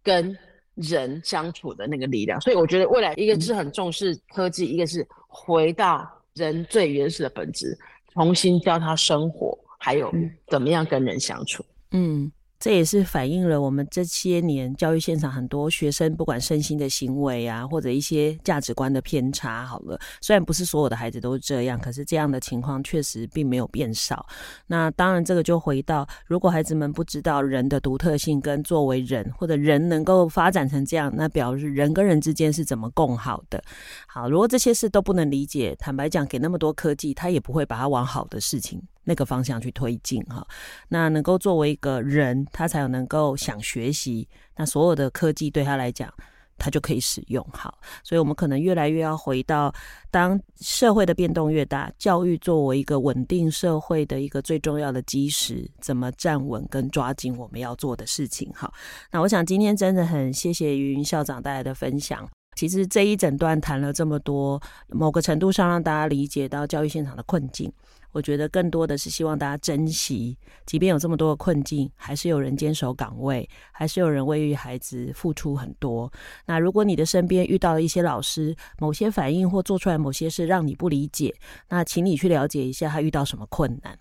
[0.00, 0.38] 跟
[0.76, 2.40] 人相处的那个力量。
[2.40, 7.76] 所以我觉得未来一个是很重视科技，嗯、一个是回到人最原始的本质，
[8.12, 10.14] 重新教他生活，还有
[10.46, 11.64] 怎么样跟人相处。
[11.90, 12.30] 嗯。
[12.60, 19.64] 这也是反映了我们这些年教育现场很多学生，不管身心的行为啊，或者一些价值观的偏差。
[19.64, 24.26] 好了，虽然不是所有的孩子都是这样，可是这样的情况确实并没有变少。
[24.66, 33.62] 那当然，这个就回到，如果孩子们不知道人的独特性跟作为人，或者人能够发展成这样，那表示人跟人之间是怎么共好的。
[34.06, 38.82] 好，如果这些事都不能理解，坦白讲，给那么多科技，他也不会把它往好的事情。
[39.04, 40.46] 那个方向去推进哈，
[40.88, 46.12] 那能够作为一个人，他才有能够想学习，那所有的科技对他来讲，
[46.58, 47.78] 他就可以使用好。
[48.04, 49.72] 所以，我们可能越来越要回到，
[50.10, 58.70] 当社会的变动越大，教育作为一个稳定社会的一个最重要的基石，怎么站稳跟抓紧我们要做的事情哈。
[59.10, 62.28] 那我想今天真的很谢谢于云校长带来的分享。
[62.56, 67.72] 其实这一整段谈了这么多，某个程度上让大家理解到教育现场的困境。
[68.12, 70.36] 我觉得更多的是希望大家珍惜，
[70.66, 76.12] 即便有这么多的困境，还是有人坚守岗位，还是有人为育孩子付出很多。
[76.46, 81.34] 那如果你的身边遇到了一些老师，某些反应或做出来某些事让你不理解，
[81.68, 83.98] 那请你去了解一下他遇到什么困难。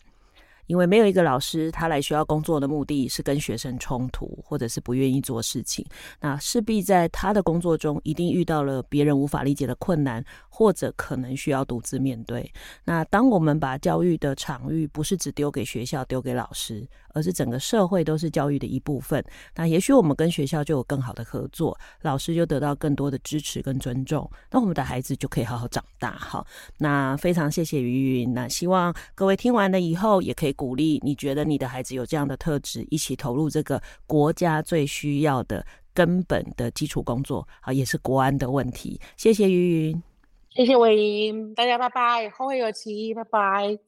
[0.69, 5.83] 因为没有一个老师他来学校工作的目的是跟学生冲突，或者是不愿意做事情，
[6.21, 12.47] 那势必在他的工作中一定遇到了别人无法理解的困难，或者可能需要独自面对。
[12.85, 19.23] 那当我们把教育的场域不是只丢给学校、丢给老师，而是整个社会都是教育的一部分，
[19.55, 26.11] 那也许我们跟学校就有更好的合作，老师就得到更多的支持跟尊重，那我们的孩子就可以好好长大。
[26.11, 26.45] 好，
[26.77, 38.99] 那非常谢谢于云，那希望各位听完了以后，也可以鼓励你觉得你的孩子有这样的特质，一起投入这个国家最需要的根本的基础工作，好，也是国安的问题。
[39.17, 40.03] 谢谢于云，
[40.49, 43.79] 谢谢魏莹，大家拜拜，后会有期，拜拜。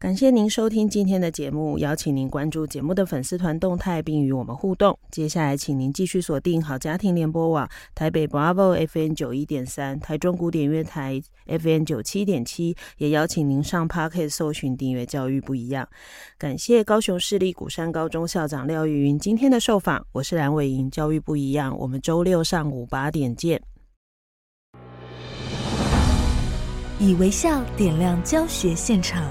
[0.00, 4.98] 感谢您收听今天的节目，邀请您关注节目的粉丝团动态，并与我们互动。
[5.10, 15.86] 接下来，请您继续锁定好家庭联播网台北 Bravo FM 九一点三、台中古典乐台 FM 九七点七，也邀请您上 Pocket 搜寻订阅教育不一样。
[16.38, 23.62] 感谢高雄市立鼓山高中校长廖玉云今天的受访，我是蓝伟莹，教育不一样，我们周六上午八点见。
[26.98, 29.30] 以微笑点亮教学现场。